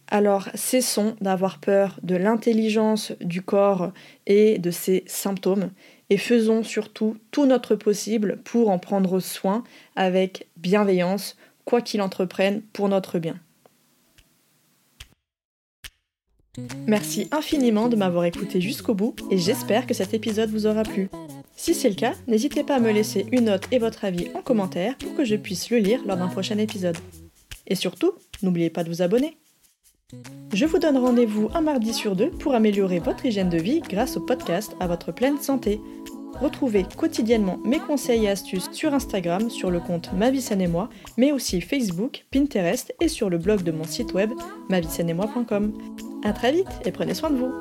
Alors 0.09 0.49
cessons 0.55 1.15
d'avoir 1.21 1.59
peur 1.59 2.01
de 2.03 2.17
l'intelligence 2.17 3.13
du 3.21 3.41
corps 3.41 3.93
et 4.27 4.59
de 4.59 4.71
ses 4.71 5.05
symptômes 5.07 5.71
et 6.09 6.17
faisons 6.17 6.63
surtout 6.63 7.15
tout 7.31 7.45
notre 7.45 7.75
possible 7.75 8.41
pour 8.43 8.69
en 8.69 8.77
prendre 8.77 9.21
soin 9.21 9.63
avec 9.95 10.49
bienveillance, 10.57 11.37
quoi 11.63 11.81
qu'il 11.81 12.01
entreprenne 12.01 12.61
pour 12.73 12.89
notre 12.89 13.19
bien. 13.19 13.39
Merci 16.85 17.27
infiniment 17.31 17.89
de 17.89 17.95
m'avoir 17.95 18.25
écouté 18.25 18.61
jusqu'au 18.61 18.93
bout 18.93 19.15
et 19.31 19.37
j'espère 19.37 19.87
que 19.87 19.93
cet 19.93 20.13
épisode 20.13 20.51
vous 20.51 20.67
aura 20.67 20.83
plu. 20.83 21.09
Si 21.55 21.73
c'est 21.73 21.89
le 21.89 21.95
cas, 21.95 22.13
n'hésitez 22.27 22.63
pas 22.63 22.75
à 22.75 22.79
me 22.79 22.91
laisser 22.91 23.25
une 23.31 23.45
note 23.45 23.67
et 23.71 23.79
votre 23.79 24.05
avis 24.05 24.27
en 24.35 24.41
commentaire 24.41 24.97
pour 24.97 25.15
que 25.15 25.25
je 25.25 25.35
puisse 25.35 25.69
le 25.69 25.77
lire 25.77 26.01
lors 26.05 26.17
d'un 26.17 26.27
prochain 26.27 26.57
épisode. 26.57 26.97
Et 27.67 27.75
surtout, 27.75 28.13
n'oubliez 28.41 28.69
pas 28.69 28.83
de 28.83 28.89
vous 28.89 29.01
abonner. 29.01 29.37
Je 30.53 30.65
vous 30.65 30.77
donne 30.77 30.97
rendez-vous 30.97 31.49
un 31.55 31.61
mardi 31.61 31.93
sur 31.93 32.15
deux 32.15 32.29
pour 32.29 32.53
améliorer 32.53 32.99
votre 32.99 33.25
hygiène 33.25 33.49
de 33.49 33.57
vie 33.57 33.81
grâce 33.81 34.17
au 34.17 34.21
podcast 34.21 34.75
à 34.79 34.87
votre 34.87 35.11
pleine 35.11 35.39
santé. 35.39 35.81
Retrouvez 36.39 36.85
quotidiennement 36.97 37.57
mes 37.63 37.79
conseils 37.79 38.25
et 38.25 38.29
astuces 38.29 38.69
sur 38.71 38.93
Instagram 38.93 39.49
sur 39.49 39.71
le 39.71 39.79
compte 39.79 40.11
Ma 40.13 40.29
et 40.29 40.67
moi, 40.67 40.89
mais 41.17 41.31
aussi 41.31 41.61
Facebook, 41.61 42.25
Pinterest 42.31 42.93
et 42.99 43.07
sur 43.07 43.29
le 43.29 43.37
blog 43.37 43.63
de 43.63 43.71
mon 43.71 43.85
site 43.85 44.13
web 44.13 44.31
moi.com. 45.13 45.73
A 46.23 46.33
très 46.33 46.51
vite 46.51 46.67
et 46.85 46.91
prenez 46.91 47.13
soin 47.13 47.29
de 47.29 47.37
vous. 47.37 47.51